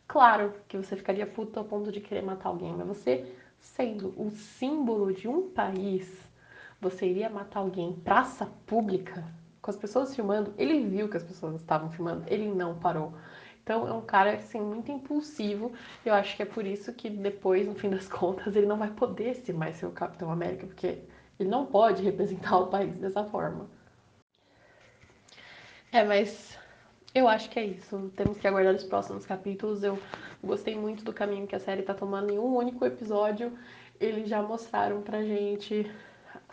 Claro 0.08 0.54
que 0.70 0.78
você 0.78 0.96
ficaria 0.96 1.28
puto 1.28 1.60
ao 1.60 1.66
ponto 1.66 1.92
de 1.92 2.00
querer 2.00 2.22
matar 2.22 2.48
alguém, 2.48 2.72
mas 2.72 2.88
você, 2.88 3.36
sendo 3.60 4.14
o 4.16 4.32
símbolo 4.32 5.12
de 5.12 5.28
um 5.28 5.50
país 5.50 6.08
você 6.90 7.08
iria 7.08 7.30
matar 7.30 7.60
alguém 7.60 7.90
em 7.90 7.94
praça 7.94 8.46
pública, 8.68 9.26
com 9.60 9.72
as 9.72 9.78
pessoas 9.78 10.16
filmando, 10.16 10.54
ele 10.56 10.88
viu 10.88 11.10
que 11.10 11.18
as 11.18 11.24
pessoas 11.24 11.56
estavam 11.56 11.90
filmando, 11.90 12.24
ele 12.28 12.48
não 12.48 12.78
parou. 12.78 13.12
Então 13.64 13.88
é 13.88 13.92
um 13.92 14.02
cara 14.02 14.36
assim 14.36 14.62
muito 14.62 14.92
impulsivo. 14.92 15.74
Eu 16.06 16.14
acho 16.14 16.36
que 16.36 16.44
é 16.44 16.46
por 16.46 16.64
isso 16.68 16.94
que 16.94 17.10
depois, 17.10 17.66
no 17.66 17.74
fim 17.74 17.90
das 17.90 18.08
contas, 18.10 18.56
ele 18.56 18.68
não 18.68 18.78
vai 18.78 18.92
poder 18.92 19.34
ser 19.36 19.54
mais 19.54 19.78
ser 19.78 19.88
o 19.88 19.92
Capitão 19.92 20.32
América, 20.32 20.68
porque 20.68 21.00
ele 21.40 21.50
não 21.50 21.66
pode 21.66 22.04
representar 22.04 22.58
o 22.60 22.68
país 22.68 22.96
dessa 22.98 23.24
forma. 23.24 23.68
É, 25.92 26.04
mas 26.04 26.60
eu 27.16 27.28
acho 27.28 27.50
que 27.50 27.58
é 27.58 27.66
isso. 27.66 28.12
Temos 28.16 28.38
que 28.38 28.48
aguardar 28.48 28.76
os 28.76 28.84
próximos 28.84 29.26
capítulos. 29.26 29.82
Eu 29.84 29.98
gostei 30.44 30.78
muito 30.78 31.04
do 31.04 31.12
caminho 31.12 31.48
que 31.48 31.56
a 31.56 31.60
série 31.60 31.82
tá 31.82 31.96
tomando 31.96 32.32
em 32.32 32.38
um 32.38 32.56
único 32.56 32.86
episódio. 32.86 33.52
Eles 34.00 34.30
já 34.30 34.44
mostraram 34.44 35.02
pra 35.02 35.24
gente 35.24 35.92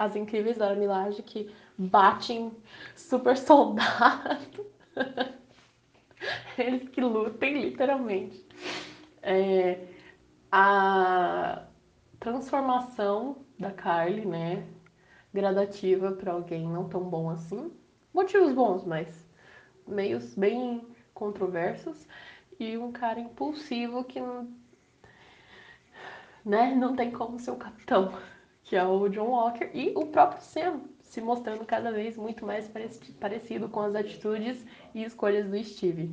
as 0.05 0.17
Incríveis 0.17 0.59
da 0.59 0.75
Milagre 0.75 1.23
que 1.23 1.55
batem 1.79 2.53
super 2.97 3.37
soldado. 3.37 4.67
Eles 6.59 6.89
que 6.89 7.01
lutem, 7.01 7.61
literalmente. 7.61 8.45
É, 9.23 9.87
a 10.51 11.65
transformação 12.19 13.45
da 13.59 13.71
Carly, 13.71 14.27
né? 14.27 14.67
Gradativa 15.33 16.13
para 16.13 16.33
alguém 16.33 16.69
não 16.69 16.89
tão 16.89 17.05
bom 17.09 17.31
assim. 17.31 17.73
Motivos 18.13 18.53
bons, 18.53 18.85
mas 18.85 19.25
meios 19.87 20.35
bem 20.35 20.87
controversos. 21.15 22.07
E 22.59 22.77
um 22.77 22.93
cara 22.93 23.19
impulsivo 23.19 24.05
que 24.05 24.21
né, 26.45 26.75
não 26.75 26.95
tem 26.95 27.11
como 27.11 27.39
ser 27.39 27.53
o 27.53 27.57
capitão 27.57 28.13
que 28.65 28.77
é 28.77 28.85
o 28.85 29.09
John 29.09 29.29
Walker, 29.29 29.69
e 29.75 29.93
o 29.95 30.07
próprio 30.07 30.41
Sam, 30.41 30.81
se 31.01 31.21
mostrando 31.21 31.65
cada 31.65 31.93
vez 31.93 32.17
muito 32.17 32.47
mais 32.47 32.71
parecido 33.21 33.69
com 33.69 33.81
as 33.81 33.95
atitudes 33.95 34.65
e 34.95 35.05
escolhas 35.05 35.47
do 35.49 35.63
Steve. 35.63 36.11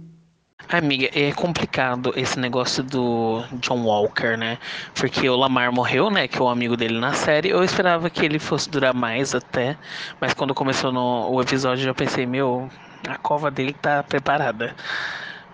Amiga, 0.68 1.10
é 1.18 1.32
complicado 1.32 2.12
esse 2.16 2.38
negócio 2.38 2.84
do 2.84 3.42
John 3.54 3.82
Walker, 3.86 4.38
né? 4.38 4.60
Porque 4.94 5.28
o 5.28 5.36
Lamar 5.36 5.72
morreu, 5.72 6.12
né? 6.12 6.28
Que 6.28 6.38
é 6.38 6.42
o 6.42 6.50
amigo 6.50 6.76
dele 6.76 7.00
na 7.00 7.14
série. 7.14 7.50
Eu 7.50 7.64
esperava 7.64 8.10
que 8.10 8.26
ele 8.26 8.38
fosse 8.38 8.70
durar 8.70 8.94
mais 8.94 9.34
até. 9.34 9.78
Mas 10.20 10.34
quando 10.34 10.54
começou 10.54 10.92
no, 10.92 11.32
o 11.32 11.42
episódio, 11.42 11.88
eu 11.88 11.96
pensei, 11.96 12.26
meu, 12.26 12.70
a 13.08 13.18
cova 13.18 13.50
dele 13.50 13.74
tá 13.74 14.04
preparada. 14.04 14.76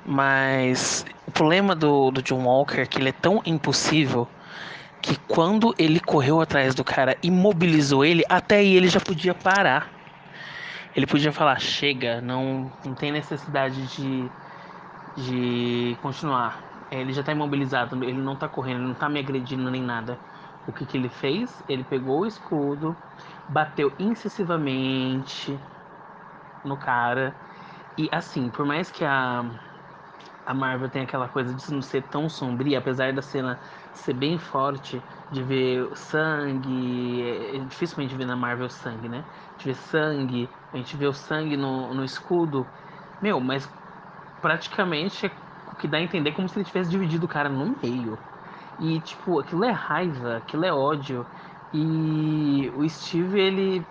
Mas 0.06 1.06
o 1.28 1.32
problema 1.32 1.76
do, 1.76 2.12
do 2.12 2.22
John 2.22 2.44
Walker 2.44 2.82
é 2.82 2.86
que 2.86 2.98
ele 2.98 3.10
é 3.10 3.14
tão 3.14 3.42
impossível 3.46 4.28
que 5.06 5.16
quando 5.28 5.74
ele 5.78 6.00
correu 6.00 6.42
atrás 6.42 6.74
do 6.74 6.84
cara 6.84 7.16
e 7.22 7.30
mobilizou 7.30 8.04
ele, 8.04 8.24
até 8.28 8.58
aí 8.58 8.76
ele 8.76 8.88
já 8.88 9.00
podia 9.00 9.36
parar. 9.36 9.94
Ele 10.96 11.06
podia 11.06 11.32
falar: 11.32 11.60
chega, 11.60 12.22
não, 12.22 12.72
não 12.84 12.96
tem 12.96 13.12
necessidade 13.12 13.88
de, 13.88 14.32
de 15.16 15.98
continuar. 16.02 16.64
Ele 16.90 17.14
já 17.14 17.24
tá 17.24 17.32
imobilizado, 17.32 18.04
ele 18.04 18.20
não 18.20 18.36
tá 18.36 18.48
correndo, 18.50 18.78
ele 18.80 18.88
não 18.88 18.96
tá 18.96 19.08
me 19.10 19.20
agredindo 19.20 19.70
nem 19.70 19.84
nada. 19.84 20.20
O 20.66 20.74
que, 20.74 20.86
que 20.86 20.98
ele 20.98 21.10
fez? 21.10 21.62
Ele 21.68 21.84
pegou 21.84 22.22
o 22.22 22.26
escudo, 22.26 22.98
bateu 23.48 23.94
incessivamente 24.00 25.60
no 26.64 26.78
cara. 26.78 27.36
E 27.98 28.10
assim, 28.12 28.50
por 28.50 28.66
mais 28.66 28.90
que 28.90 29.04
a, 29.06 29.44
a 30.46 30.54
Marvel 30.54 30.90
tem 30.90 31.02
aquela 31.02 31.28
coisa 31.30 31.54
de 31.56 31.72
não 31.72 31.82
ser 31.82 32.04
tão 32.04 32.30
sombria, 32.30 32.78
apesar 32.80 33.14
da 33.14 33.22
cena 33.22 33.60
ser 33.92 34.14
bem 34.14 34.38
forte, 34.38 35.04
de 35.30 35.44
ver 35.44 35.96
sangue. 35.96 37.22
É, 37.24 37.58
é 37.58 37.66
dificilmente 37.66 38.16
ver 38.16 38.26
na 38.26 38.36
Marvel 38.36 38.70
sangue, 38.70 39.10
né? 39.10 39.26
De 39.58 39.66
ver 39.66 39.76
sangue, 39.76 40.56
a 40.72 40.78
gente 40.78 40.96
vê 40.98 41.08
o 41.08 41.14
sangue 41.14 41.58
no, 41.58 41.94
no 41.94 42.04
escudo. 42.04 42.72
Meu, 43.20 43.40
mas 43.40 43.70
praticamente 44.42 45.28
o 45.66 45.76
que 45.76 45.88
dá 45.88 45.98
a 45.98 46.02
entender 46.02 46.30
é 46.30 46.34
como 46.34 46.48
se 46.50 46.58
ele 46.60 46.66
tivesse 46.66 46.90
dividido 46.90 47.26
o 47.26 47.30
cara 47.30 47.50
no 47.50 47.76
meio. 47.82 48.24
E, 48.78 49.02
tipo, 49.02 49.40
aquilo 49.40 49.64
é 49.64 49.72
raiva, 49.72 50.38
aquilo 50.38 50.66
é 50.66 50.74
ódio. 50.74 51.28
E 51.74 52.70
o 52.74 52.88
Steve, 52.90 53.40
ele. 53.40 53.88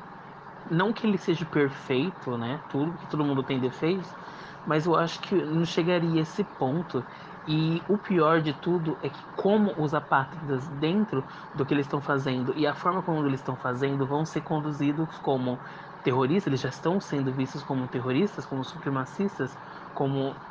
Não 0.71 0.93
que 0.93 1.07
ele 1.07 1.19
seja 1.19 1.45
perfeito, 1.47 2.37
né? 2.39 2.63
Tudo 2.69 2.99
que 2.99 3.07
todo 3.07 3.25
mundo 3.25 3.43
tem 3.45 3.61
defeitos 3.61 4.17
mas 4.65 4.87
eu 4.87 4.95
acho 4.95 5.21
que 5.21 5.35
não 5.35 5.65
chegaria 5.65 6.21
a 6.21 6.23
esse 6.23 6.45
ponto. 6.45 7.07
E 7.47 7.85
o 7.89 7.99
pior 7.99 8.41
de 8.41 8.55
tudo 8.55 8.99
é 9.03 9.11
que 9.11 9.23
como 9.35 9.75
os 9.83 9.93
apátridas 9.93 10.67
dentro 10.69 11.27
do 11.55 11.67
que 11.67 11.75
eles 11.75 11.87
estão 11.87 12.01
fazendo 12.01 12.57
e 12.57 12.67
a 12.67 12.75
forma 12.75 13.03
como 13.03 13.27
eles 13.27 13.41
estão 13.41 13.57
fazendo 13.57 14.07
vão 14.07 14.25
ser 14.25 14.41
conduzidos 14.43 15.19
como 15.19 15.61
terroristas, 16.03 16.47
eles 16.49 16.61
já 16.61 16.71
estão 16.71 17.01
sendo 17.01 17.33
vistos 17.33 17.63
como 17.63 17.87
terroristas, 17.89 18.47
como 18.47 18.65
supremacistas, 18.65 19.59
como 19.93 20.43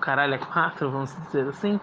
caralho 0.00 0.34
é 0.34 0.38
quatro, 0.38 0.90
vamos 0.90 1.14
dizer 1.14 1.48
assim, 1.48 1.80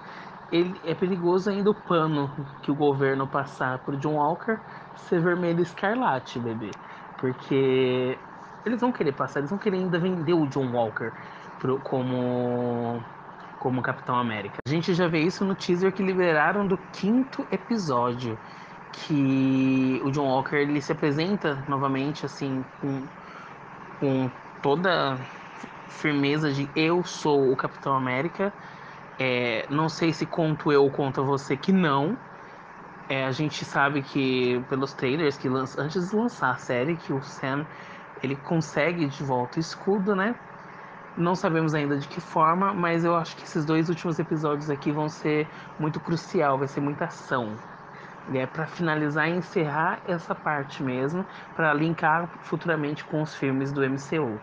ele 0.52 0.80
é 0.84 0.96
perigoso 0.96 1.50
ainda 1.50 1.70
o 1.72 1.76
pano 1.76 2.36
que 2.62 2.72
o 2.72 2.76
governo 2.76 3.28
passar 3.28 3.80
por 3.84 3.96
John 3.98 4.16
Walker 4.16 4.62
ser 4.96 5.22
vermelho 5.22 5.62
escarlate, 5.62 6.40
bebê. 6.40 6.72
Porque 7.18 8.29
eles 8.66 8.80
vão 8.82 8.92
querer 8.92 9.14
passar, 9.14 9.40
eles 9.40 9.50
vão 9.50 9.60
querer 9.60 9.78
ainda 9.78 10.00
vender 10.00 10.34
o 10.34 10.48
John 10.48 10.72
Walker 10.72 11.12
pro, 11.58 11.80
como 11.82 13.04
como 13.60 13.82
Capitão 13.82 14.16
América. 14.16 14.58
A 14.66 14.70
gente 14.70 14.94
já 14.94 15.08
vê 15.08 15.22
isso 15.22 15.44
no 15.44 15.54
teaser 15.54 15.94
que 15.94 16.02
liberaram 16.02 16.66
do 16.66 16.78
quinto 16.78 17.46
episódio, 17.52 18.40
que 18.92 20.00
o 20.02 20.10
John 20.12 20.28
Walker 20.28 20.56
ele 20.56 20.82
se 20.82 20.94
apresenta 20.94 21.66
novamente 21.68 22.26
assim 22.26 22.64
com, 22.80 23.10
com 24.00 24.32
toda 24.62 25.20
firmeza 25.90 26.52
de 26.54 26.72
eu 26.76 27.04
sou 27.04 27.52
o 27.52 27.58
Capitão 27.58 27.94
América. 27.96 28.54
É, 29.18 29.68
não 29.70 29.90
sei 29.90 30.14
se 30.14 30.26
conto 30.26 30.72
eu 30.72 30.84
ou 30.84 30.92
conta 30.92 31.22
você 31.22 31.58
que 31.58 31.74
não. 31.74 32.18
É, 33.10 33.26
a 33.26 33.32
gente 33.32 33.66
sabe 33.66 34.04
que 34.04 34.62
pelos 34.70 34.94
trailers 34.94 35.38
que 35.38 35.50
lança, 35.50 35.82
antes 35.82 36.10
de 36.10 36.16
lançar 36.16 36.52
a 36.52 36.58
série 36.58 36.96
que 36.96 37.12
o 37.12 37.22
Sam 37.22 37.68
ele 38.24 38.36
consegue 38.36 39.08
de 39.08 39.24
volta 39.24 39.58
o 39.58 39.60
escudo, 39.60 40.16
né? 40.16 40.36
Não 41.18 41.36
sabemos 41.36 41.74
ainda 41.74 41.98
de 41.98 42.08
que 42.08 42.22
forma, 42.22 42.74
mas 42.74 43.04
eu 43.04 43.16
acho 43.16 43.36
que 43.36 43.44
esses 43.44 43.66
dois 43.66 43.90
últimos 43.90 44.20
episódios 44.20 44.70
aqui 44.70 44.92
vão 44.92 45.10
ser 45.10 45.48
muito 45.78 46.00
crucial, 46.00 46.58
vai 46.58 46.68
ser 46.68 46.80
muita 46.80 47.06
ação. 47.06 47.56
É 48.34 48.46
para 48.46 48.68
finalizar 48.68 49.28
e 49.28 49.32
encerrar 49.32 50.00
essa 50.08 50.36
parte 50.36 50.84
mesmo, 50.84 51.26
para 51.56 51.74
linkar 51.74 52.28
futuramente 52.44 53.04
com 53.04 53.22
os 53.22 53.34
filmes 53.36 53.72
do 53.72 53.84
MCU. 53.84 54.40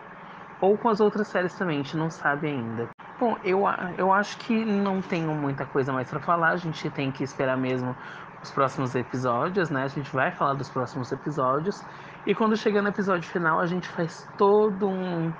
Ou 0.59 0.77
com 0.77 0.89
as 0.89 0.99
outras 0.99 1.27
séries 1.27 1.53
também, 1.53 1.79
a 1.79 1.83
gente 1.83 1.95
não 1.95 2.09
sabe 2.09 2.47
ainda. 2.47 2.89
Bom, 3.19 3.37
eu, 3.43 3.63
eu 3.97 4.11
acho 4.11 4.37
que 4.39 4.65
não 4.65 5.01
tenho 5.01 5.33
muita 5.33 5.65
coisa 5.65 5.93
mais 5.93 6.09
para 6.09 6.19
falar, 6.19 6.49
a 6.49 6.57
gente 6.57 6.89
tem 6.89 7.11
que 7.11 7.23
esperar 7.23 7.57
mesmo 7.57 7.95
os 8.43 8.51
próximos 8.51 8.93
episódios, 8.95 9.69
né? 9.69 9.83
A 9.83 9.87
gente 9.87 10.11
vai 10.11 10.31
falar 10.31 10.53
dos 10.53 10.69
próximos 10.69 11.11
episódios. 11.11 11.83
E 12.27 12.35
quando 12.35 12.57
chegar 12.57 12.81
no 12.81 12.89
episódio 12.89 13.23
final, 13.29 13.57
a 13.57 13.65
gente 13.65 13.87
faz 13.87 14.27
todo 14.37 14.85
um, 14.85 15.31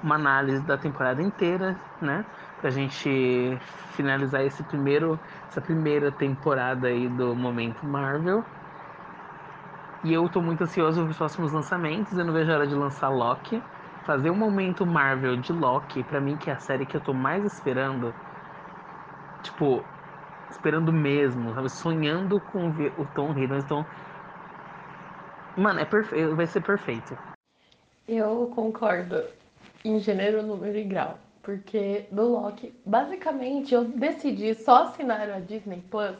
uma 0.00 0.14
análise 0.14 0.62
da 0.62 0.78
temporada 0.78 1.20
inteira, 1.20 1.76
né? 2.00 2.24
Pra 2.60 2.70
gente 2.70 3.58
finalizar 3.96 4.44
esse 4.44 4.62
primeiro, 4.62 5.18
essa 5.50 5.60
primeira 5.60 6.12
temporada 6.12 6.86
aí 6.86 7.08
do 7.08 7.34
Momento 7.34 7.84
Marvel. 7.84 8.44
E 10.04 10.12
eu 10.12 10.28
tô 10.28 10.40
muito 10.40 10.62
ansioso 10.62 11.00
para 11.02 11.10
os 11.10 11.16
próximos 11.16 11.52
lançamentos. 11.52 12.16
Eu 12.16 12.24
não 12.24 12.32
vejo 12.32 12.52
a 12.52 12.54
hora 12.54 12.66
de 12.68 12.76
lançar 12.76 13.08
Loki. 13.08 13.60
Fazer 14.04 14.30
um 14.30 14.36
momento 14.36 14.86
Marvel 14.86 15.36
de 15.38 15.52
Loki, 15.52 16.04
para 16.04 16.20
mim, 16.20 16.36
que 16.36 16.48
é 16.48 16.52
a 16.52 16.60
série 16.60 16.86
que 16.86 16.96
eu 16.96 17.00
tô 17.00 17.12
mais 17.12 17.44
esperando. 17.44 18.14
Tipo, 19.42 19.82
esperando 20.48 20.92
mesmo, 20.92 21.52
sabe? 21.54 21.68
Sonhando 21.68 22.38
com 22.38 22.70
ver 22.70 22.92
o 22.96 23.04
Tom 23.04 23.36
Hiddleston. 23.36 23.84
Mano, 25.56 25.80
é 25.80 25.84
perfeito, 25.84 26.36
vai 26.36 26.46
ser 26.46 26.62
perfeito. 26.62 27.16
Eu 28.06 28.52
concordo 28.54 29.24
em 29.84 29.98
gênero, 29.98 30.42
número 30.42 30.76
e 30.76 30.84
grau. 30.84 31.18
Porque 31.42 32.06
do 32.10 32.28
Loki, 32.28 32.74
basicamente, 32.84 33.72
eu 33.72 33.84
decidi 33.84 34.54
só 34.54 34.84
assinar 34.84 35.30
a 35.30 35.38
Disney 35.38 35.82
Plus 35.90 36.16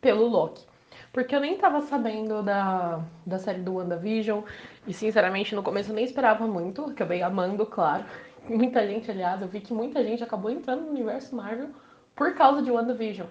pelo 0.00 0.26
Loki. 0.26 0.64
Porque 1.12 1.34
eu 1.34 1.40
nem 1.40 1.58
tava 1.58 1.80
sabendo 1.82 2.42
da, 2.42 3.00
da 3.26 3.38
série 3.38 3.60
do 3.60 3.74
WandaVision. 3.74 4.42
E 4.86 4.94
sinceramente, 4.94 5.54
no 5.54 5.62
começo 5.62 5.90
eu 5.90 5.94
nem 5.94 6.04
esperava 6.04 6.46
muito. 6.46 6.84
Acabei 6.84 7.20
amando, 7.20 7.66
claro. 7.66 8.04
Muita 8.48 8.86
gente, 8.86 9.10
aliás, 9.10 9.42
eu 9.42 9.48
vi 9.48 9.60
que 9.60 9.74
muita 9.74 10.02
gente 10.02 10.22
acabou 10.22 10.50
entrando 10.50 10.82
no 10.82 10.90
universo 10.90 11.34
Marvel 11.34 11.68
por 12.14 12.34
causa 12.34 12.62
de 12.62 12.70
WandaVision. 12.70 13.26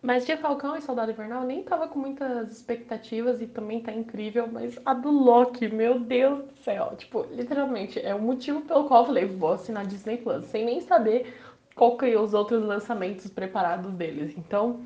Mas 0.00 0.24
Dia 0.24 0.38
Falcão 0.38 0.76
e 0.76 0.80
Soldado 0.80 1.10
Invernal 1.10 1.42
nem 1.44 1.62
tava 1.64 1.88
com 1.88 1.98
muitas 1.98 2.52
expectativas 2.52 3.42
e 3.42 3.48
também 3.48 3.80
tá 3.82 3.92
incrível, 3.92 4.46
mas 4.46 4.78
a 4.84 4.94
do 4.94 5.10
Loki, 5.10 5.68
meu 5.68 5.98
Deus 5.98 6.44
do 6.44 6.54
céu, 6.62 6.94
tipo, 6.96 7.26
literalmente, 7.32 7.98
é 8.00 8.14
o 8.14 8.22
motivo 8.22 8.60
pelo 8.60 8.84
qual 8.84 9.02
eu 9.02 9.06
falei, 9.06 9.26
vou 9.26 9.52
assinar 9.52 9.84
Disney 9.86 10.18
Plus, 10.18 10.46
sem 10.46 10.64
nem 10.64 10.80
saber 10.80 11.34
qual 11.74 11.96
que 11.96 12.14
os 12.16 12.32
outros 12.32 12.64
lançamentos 12.64 13.28
preparados 13.28 13.92
deles. 13.92 14.36
Então, 14.38 14.80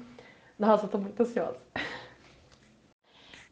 nossa, 0.58 0.86
eu 0.86 0.90
tô 0.90 0.98
muito 0.98 1.20
ansiosa. 1.22 1.58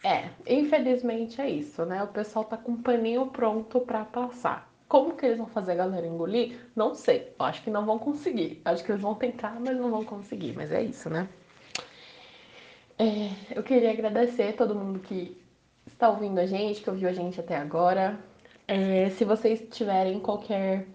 É, 0.02 0.30
infelizmente 0.46 1.42
é 1.42 1.50
isso, 1.50 1.84
né? 1.84 2.02
O 2.02 2.08
pessoal 2.08 2.42
tá 2.46 2.56
com 2.56 2.72
um 2.72 2.82
paninho 2.82 3.26
pronto 3.26 3.80
para 3.80 4.02
passar. 4.02 4.66
Como 4.88 5.14
que 5.14 5.26
eles 5.26 5.36
vão 5.36 5.46
fazer 5.46 5.72
a 5.72 5.74
galera 5.74 6.06
engolir? 6.06 6.58
Não 6.74 6.94
sei. 6.94 7.34
Eu 7.38 7.44
acho 7.44 7.62
que 7.62 7.68
não 7.68 7.84
vão 7.84 7.98
conseguir. 7.98 8.62
Acho 8.64 8.82
que 8.82 8.90
eles 8.92 9.02
vão 9.02 9.14
tentar, 9.14 9.60
mas 9.60 9.76
não 9.76 9.90
vão 9.90 10.02
conseguir. 10.02 10.54
Mas 10.56 10.72
é 10.72 10.82
isso, 10.82 11.10
né? 11.10 11.28
É, 13.00 13.30
eu 13.56 13.62
queria 13.62 13.92
agradecer 13.92 14.52
todo 14.56 14.74
mundo 14.74 14.98
que 14.98 15.34
está 15.86 16.10
ouvindo 16.10 16.38
a 16.38 16.44
gente, 16.44 16.82
que 16.82 16.90
ouviu 16.90 17.08
a 17.08 17.14
gente 17.14 17.40
até 17.40 17.56
agora. 17.56 18.20
É, 18.68 19.08
se 19.08 19.24
vocês 19.24 19.66
tiverem 19.70 20.20
qualquer 20.20 20.86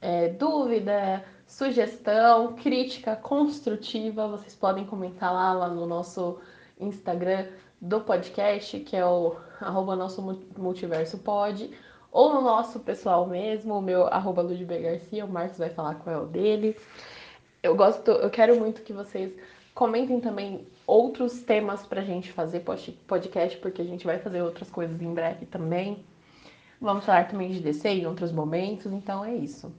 é, 0.00 0.28
dúvida, 0.28 1.24
sugestão, 1.44 2.54
crítica 2.54 3.16
construtiva, 3.16 4.28
vocês 4.28 4.54
podem 4.54 4.86
comentar 4.86 5.34
lá, 5.34 5.52
lá 5.52 5.68
no 5.68 5.86
nosso 5.86 6.38
Instagram 6.78 7.48
do 7.80 8.00
podcast, 8.02 8.78
que 8.78 8.96
é 8.96 9.04
o 9.04 9.34
arroba 9.60 9.96
nosso 9.96 10.22
multiverso 10.56 11.18
pod, 11.18 11.68
ou 12.12 12.32
no 12.32 12.42
nosso 12.42 12.78
pessoal 12.78 13.26
mesmo, 13.26 13.76
o 13.76 13.82
meu 13.82 14.06
arroba 14.06 14.44
Garcia, 14.44 15.24
o 15.24 15.28
Marcos 15.28 15.58
vai 15.58 15.70
falar 15.70 15.96
qual 15.96 16.14
é 16.14 16.18
o 16.20 16.26
dele. 16.26 16.76
Eu 17.60 17.74
gosto, 17.74 18.08
eu 18.08 18.30
quero 18.30 18.54
muito 18.56 18.82
que 18.82 18.92
vocês 18.92 19.32
comentem 19.74 20.20
também 20.20 20.64
outros 20.86 21.42
temas 21.42 21.86
pra 21.86 22.02
gente 22.02 22.32
fazer 22.32 22.64
podcast, 23.06 23.58
porque 23.58 23.82
a 23.82 23.84
gente 23.84 24.04
vai 24.04 24.18
fazer 24.18 24.42
outras 24.42 24.70
coisas 24.70 25.00
em 25.00 25.12
breve 25.12 25.46
também. 25.46 26.04
Vamos 26.80 27.04
falar 27.04 27.28
também 27.28 27.50
de 27.50 27.60
DC 27.60 27.88
em 27.88 28.06
outros 28.06 28.32
momentos, 28.32 28.92
então 28.92 29.24
é 29.24 29.34
isso. 29.34 29.72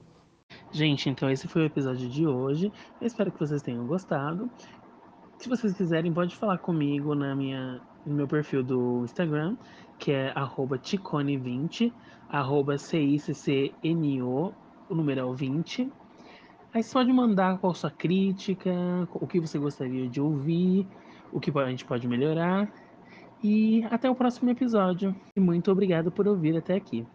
Gente, 0.70 1.08
então 1.10 1.30
esse 1.30 1.46
foi 1.46 1.62
o 1.62 1.66
episódio 1.66 2.08
de 2.08 2.26
hoje. 2.26 2.72
Eu 3.00 3.06
espero 3.06 3.30
que 3.30 3.38
vocês 3.38 3.62
tenham 3.62 3.86
gostado. 3.86 4.50
Se 5.38 5.48
vocês 5.48 5.74
quiserem, 5.74 6.12
pode 6.12 6.34
falar 6.34 6.58
comigo 6.58 7.14
na 7.14 7.34
minha, 7.34 7.80
no 8.06 8.14
meu 8.14 8.26
perfil 8.26 8.62
do 8.62 9.02
Instagram, 9.04 9.56
que 9.98 10.12
é 10.12 10.32
ticone20, 10.32 11.92
arroba 12.28 12.78
C-I-C-C-N-O, 12.78 14.52
o 14.88 14.94
numeral 14.94 15.34
20. 15.34 15.90
Aí 16.74 16.82
você 16.82 16.92
pode 16.92 17.12
mandar 17.12 17.58
qual 17.58 17.72
sua 17.72 17.88
crítica, 17.88 18.72
o 19.14 19.28
que 19.28 19.38
você 19.38 19.56
gostaria 19.60 20.08
de 20.08 20.20
ouvir, 20.20 20.88
o 21.32 21.38
que 21.38 21.56
a 21.56 21.70
gente 21.70 21.84
pode 21.84 22.08
melhorar. 22.08 22.68
E 23.40 23.84
até 23.92 24.10
o 24.10 24.14
próximo 24.16 24.50
episódio. 24.50 25.14
E 25.36 25.40
muito 25.40 25.70
obrigado 25.70 26.10
por 26.10 26.26
ouvir 26.26 26.56
até 26.56 26.74
aqui. 26.74 27.06